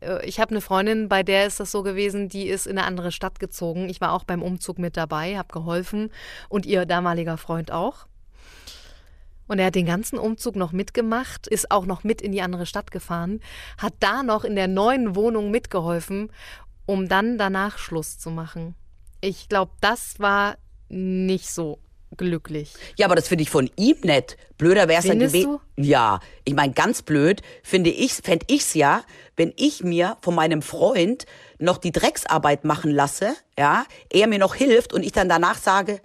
Äh, 0.00 0.24
ich 0.26 0.40
habe 0.40 0.52
eine 0.52 0.60
Freundin, 0.60 1.08
bei 1.08 1.22
der 1.22 1.46
ist 1.46 1.60
das 1.60 1.70
so 1.70 1.82
gewesen, 1.82 2.28
die 2.28 2.46
ist 2.46 2.66
in 2.66 2.78
eine 2.78 2.86
andere 2.86 3.12
Stadt 3.12 3.40
gezogen. 3.40 3.88
Ich 3.88 4.00
war 4.00 4.12
auch 4.12 4.24
beim 4.24 4.42
Umzug 4.42 4.78
mit 4.78 4.96
dabei, 4.96 5.36
habe 5.36 5.48
geholfen 5.52 6.10
und 6.48 6.66
ihr 6.66 6.86
damaliger 6.86 7.36
Freund 7.36 7.72
auch. 7.72 8.06
Und 9.50 9.58
er 9.58 9.66
hat 9.66 9.74
den 9.74 9.84
ganzen 9.84 10.16
Umzug 10.16 10.54
noch 10.54 10.70
mitgemacht, 10.70 11.48
ist 11.48 11.72
auch 11.72 11.84
noch 11.84 12.04
mit 12.04 12.22
in 12.22 12.30
die 12.30 12.40
andere 12.40 12.66
Stadt 12.66 12.92
gefahren, 12.92 13.40
hat 13.78 13.94
da 13.98 14.22
noch 14.22 14.44
in 14.44 14.54
der 14.54 14.68
neuen 14.68 15.16
Wohnung 15.16 15.50
mitgeholfen, 15.50 16.30
um 16.86 17.08
dann 17.08 17.36
danach 17.36 17.76
Schluss 17.76 18.16
zu 18.16 18.30
machen. 18.30 18.76
Ich 19.20 19.48
glaube, 19.48 19.72
das 19.80 20.20
war 20.20 20.56
nicht 20.88 21.50
so 21.50 21.80
glücklich. 22.16 22.74
Ja, 22.96 23.06
aber 23.06 23.16
das 23.16 23.26
finde 23.26 23.42
ich 23.42 23.50
von 23.50 23.68
ihm 23.74 23.96
nett. 24.04 24.36
Blöder 24.56 24.86
wäre 24.86 25.00
es 25.00 25.06
ja 25.06 25.14
gewesen. 25.14 25.58
Ja, 25.76 26.20
ich 26.44 26.54
meine, 26.54 26.72
ganz 26.72 27.02
blöd 27.02 27.42
finde 27.64 27.90
ich, 27.90 28.12
fände 28.12 28.46
ich's 28.48 28.74
ja, 28.74 29.02
wenn 29.34 29.52
ich 29.56 29.82
mir 29.82 30.16
von 30.20 30.36
meinem 30.36 30.62
Freund 30.62 31.26
noch 31.58 31.78
die 31.78 31.90
Drecksarbeit 31.90 32.64
machen 32.64 32.92
lasse, 32.92 33.34
ja, 33.58 33.84
er 34.12 34.28
mir 34.28 34.38
noch 34.38 34.54
hilft 34.54 34.92
und 34.92 35.02
ich 35.02 35.10
dann 35.10 35.28
danach 35.28 35.58
sage, 35.58 36.00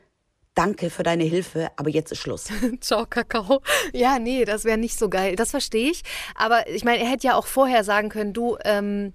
danke 0.56 0.90
für 0.90 1.04
deine 1.04 1.24
Hilfe, 1.24 1.70
aber 1.76 1.90
jetzt 1.90 2.12
ist 2.12 2.20
Schluss. 2.20 2.48
Ciao, 2.82 3.06
Kakao. 3.06 3.62
Ja, 3.94 4.18
nee, 4.18 4.46
das 4.46 4.66
wäre 4.66 4.78
nicht 4.78 4.98
so 4.98 5.10
geil. 5.10 5.36
Das 5.36 5.52
verstehe 5.52 5.92
ich. 5.92 6.04
Aber 6.34 6.68
ich 6.70 6.84
meine, 6.84 7.04
er 7.04 7.10
hätte 7.10 7.28
ja 7.28 7.36
auch 7.36 7.46
vorher 7.46 7.84
sagen 7.84 8.10
können, 8.10 8.34
du, 8.34 8.58
ähm, 8.64 9.14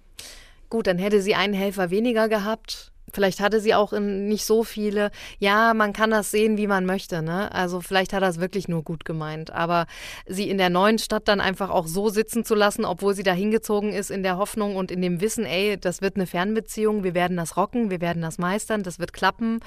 gut, 0.69 0.87
dann 0.87 0.99
hätte 0.99 1.21
sie 1.21 1.35
einen 1.35 1.55
Helfer 1.55 1.91
weniger 1.91 2.29
gehabt. 2.29 2.93
Vielleicht 3.13 3.41
hatte 3.41 3.61
sie 3.61 3.75
auch 3.75 3.93
nicht 3.99 4.45
so 4.45 4.63
viele. 4.63 5.11
Ja, 5.41 5.75
man 5.75 5.93
kann 5.93 6.11
das 6.11 6.31
sehen, 6.31 6.57
wie 6.59 6.69
man 6.69 6.87
möchte, 6.87 7.23
ne? 7.23 7.53
Also 7.53 7.81
vielleicht 7.81 8.13
hat 8.13 8.23
er 8.23 8.29
es 8.29 8.39
wirklich 8.39 8.69
nur 8.69 8.85
gut 8.85 9.05
gemeint. 9.05 9.51
Aber 9.51 9.87
sie 10.27 10.49
in 10.49 10.59
der 10.59 10.71
neuen 10.71 10.99
Stadt 10.99 11.27
dann 11.27 11.41
einfach 11.41 11.71
auch 11.71 11.89
so 11.89 12.09
sitzen 12.09 12.45
zu 12.45 12.55
lassen, 12.55 12.85
obwohl 12.85 13.15
sie 13.15 13.25
da 13.25 13.33
hingezogen 13.33 13.93
ist, 13.93 14.11
in 14.11 14.23
der 14.23 14.37
Hoffnung 14.37 14.77
und 14.77 14.93
in 14.93 15.03
dem 15.03 15.21
Wissen, 15.21 15.45
ey, 15.45 15.77
das 15.77 16.03
wird 16.03 16.17
eine 16.17 16.27
Fernbeziehung, 16.27 17.03
wir 17.03 17.15
werden 17.15 17.37
das 17.37 17.57
rocken, 17.57 17.91
wir 17.91 18.01
werden 18.01 18.23
das 18.23 18.39
meistern, 18.39 18.85
das 18.85 19.01
wird 19.01 19.13
klappen. 19.13 19.61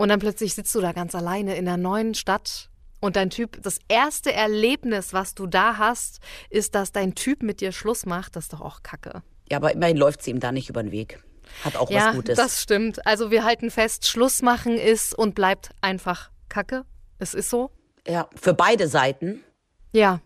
Und 0.00 0.08
dann 0.08 0.18
plötzlich 0.18 0.54
sitzt 0.54 0.74
du 0.74 0.80
da 0.80 0.92
ganz 0.92 1.14
alleine 1.14 1.56
in 1.56 1.66
der 1.66 1.76
neuen 1.76 2.14
Stadt 2.14 2.70
und 3.00 3.16
dein 3.16 3.28
Typ, 3.28 3.62
das 3.62 3.78
erste 3.86 4.32
Erlebnis, 4.32 5.12
was 5.12 5.34
du 5.34 5.46
da 5.46 5.76
hast, 5.76 6.20
ist, 6.48 6.74
dass 6.74 6.90
dein 6.90 7.14
Typ 7.14 7.42
mit 7.42 7.60
dir 7.60 7.70
Schluss 7.70 8.06
macht. 8.06 8.34
Das 8.34 8.44
ist 8.44 8.54
doch 8.54 8.62
auch 8.62 8.82
Kacke. 8.82 9.22
Ja, 9.50 9.58
aber 9.58 9.72
immerhin 9.74 9.98
läuft 9.98 10.22
sie 10.22 10.30
ihm 10.30 10.40
da 10.40 10.52
nicht 10.52 10.70
über 10.70 10.82
den 10.82 10.90
Weg. 10.90 11.22
Hat 11.66 11.76
auch 11.76 11.90
ja, 11.90 12.06
was 12.06 12.14
Gutes. 12.14 12.36
das 12.38 12.62
stimmt. 12.62 13.06
Also 13.06 13.30
wir 13.30 13.44
halten 13.44 13.70
fest, 13.70 14.08
Schluss 14.08 14.40
machen 14.40 14.78
ist 14.78 15.14
und 15.14 15.34
bleibt 15.34 15.68
einfach 15.82 16.30
Kacke. 16.48 16.86
Es 17.18 17.34
ist 17.34 17.50
so. 17.50 17.70
ja, 18.08 18.26
für 18.40 18.54
beide 18.54 18.88
Seiten. 18.88 19.44
Ja. 19.92 20.20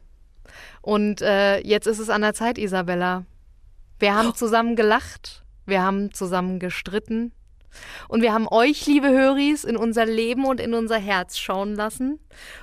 Und 0.83 1.21
äh, 1.21 1.59
jetzt 1.67 1.89
ist 1.89 1.99
es 1.99 2.11
an 2.11 2.23
der 2.23 2.35
Zeit, 2.35 2.59
Isabella. 2.59 3.25
Wir 3.99 4.15
haben 4.15 4.37
zusammen 4.37 4.77
gelacht, 4.77 5.43
wir 5.67 5.83
haben 5.83 6.15
zusammen 6.15 6.61
gestritten 6.61 7.33
und 8.09 8.23
wir 8.23 8.33
haben 8.33 8.49
euch, 8.49 8.87
liebe 8.87 9.09
Höris, 9.09 9.65
in 9.65 9.77
unser 9.77 10.07
Leben 10.07 10.45
und 10.45 10.61
in 10.61 10.75
unser 10.75 10.99
Herz 10.99 11.39
schauen 11.39 11.75
lassen 11.75 12.19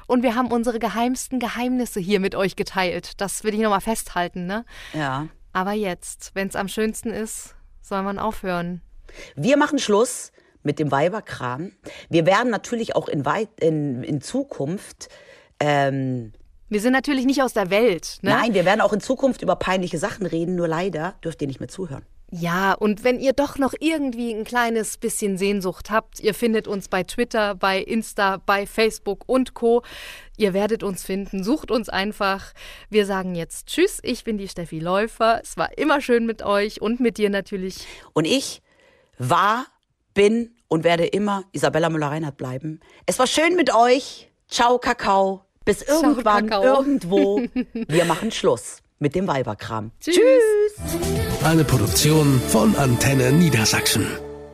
und 0.07 0.23
wir 0.23 0.35
haben 0.35 0.51
unsere 0.51 0.79
geheimsten 0.79 1.39
Geheimnisse 1.39 1.99
hier 1.99 2.19
mit 2.19 2.35
euch 2.35 2.55
geteilt. 2.55 3.19
Das 3.21 3.43
will 3.43 3.53
ich 3.53 3.59
nochmal 3.59 3.81
festhalten, 3.81 4.45
ne? 4.45 4.65
Ja. 4.93 5.27
Aber 5.53 5.73
jetzt, 5.73 6.31
wenn 6.33 6.47
es 6.47 6.55
am 6.55 6.67
schönsten 6.67 7.11
ist, 7.11 7.55
soll 7.81 8.03
man 8.03 8.19
aufhören. 8.19 8.81
Wir 9.35 9.57
machen 9.57 9.79
Schluss 9.79 10.31
mit 10.63 10.79
dem 10.79 10.91
Weiberkram. 10.91 11.71
Wir 12.09 12.25
werden 12.25 12.51
natürlich 12.51 12.95
auch 12.95 13.07
in, 13.07 13.25
weit, 13.25 13.49
in, 13.59 14.03
in 14.03 14.21
Zukunft 14.21 15.09
ähm, 15.59 16.33
Wir 16.69 16.79
sind 16.79 16.93
natürlich 16.93 17.25
nicht 17.25 17.41
aus 17.41 17.53
der 17.53 17.69
Welt, 17.69 18.19
ne? 18.21 18.31
Nein, 18.31 18.53
wir 18.53 18.65
werden 18.65 18.81
auch 18.81 18.93
in 18.93 19.01
Zukunft 19.01 19.41
über 19.41 19.55
peinliche 19.55 19.97
Sachen 19.97 20.25
reden, 20.25 20.55
nur 20.55 20.67
leider 20.67 21.15
dürft 21.23 21.41
ihr 21.41 21.47
nicht 21.47 21.59
mehr 21.59 21.69
zuhören. 21.69 22.05
Ja, 22.33 22.71
und 22.71 23.03
wenn 23.03 23.19
ihr 23.19 23.33
doch 23.33 23.57
noch 23.57 23.73
irgendwie 23.77 24.33
ein 24.33 24.45
kleines 24.45 24.97
bisschen 24.97 25.37
Sehnsucht 25.37 25.91
habt, 25.91 26.21
ihr 26.21 26.33
findet 26.33 26.65
uns 26.65 26.87
bei 26.87 27.03
Twitter, 27.03 27.55
bei 27.55 27.79
Insta, 27.79 28.37
bei 28.37 28.65
Facebook 28.65 29.27
und 29.27 29.53
Co. 29.53 29.83
Ihr 30.37 30.53
werdet 30.53 30.81
uns 30.81 31.03
finden, 31.03 31.43
sucht 31.43 31.71
uns 31.71 31.89
einfach. 31.89 32.53
Wir 32.89 33.05
sagen 33.05 33.35
jetzt 33.35 33.67
Tschüss, 33.67 33.99
ich 34.01 34.23
bin 34.23 34.37
die 34.37 34.47
Steffi 34.47 34.79
Läufer. 34.79 35.41
Es 35.43 35.57
war 35.57 35.77
immer 35.77 35.99
schön 35.99 36.25
mit 36.25 36.41
euch 36.41 36.81
und 36.81 37.01
mit 37.01 37.17
dir 37.17 37.29
natürlich. 37.29 37.85
Und 38.13 38.23
ich 38.23 38.61
war, 39.17 39.65
bin 40.13 40.55
und 40.69 40.85
werde 40.85 41.05
immer 41.05 41.43
Isabella 41.51 41.89
Müller-Reinhardt 41.89 42.37
bleiben. 42.37 42.79
Es 43.05 43.19
war 43.19 43.27
schön 43.27 43.57
mit 43.57 43.75
euch. 43.75 44.31
Ciao, 44.47 44.79
Kakao. 44.79 45.43
Bis 45.65 45.81
irgendwann, 45.81 46.47
Kakao. 46.47 46.63
irgendwo. 46.63 47.41
Wir 47.73 48.05
machen 48.05 48.31
Schluss 48.31 48.80
mit 49.01 49.15
dem 49.15 49.27
Weiberkram. 49.27 49.91
Tschüss. 49.99 50.15
Eine 51.43 51.63
Produktion 51.63 52.39
von 52.47 52.75
Antenne 52.75 53.31
Niedersachsen. 53.31 54.07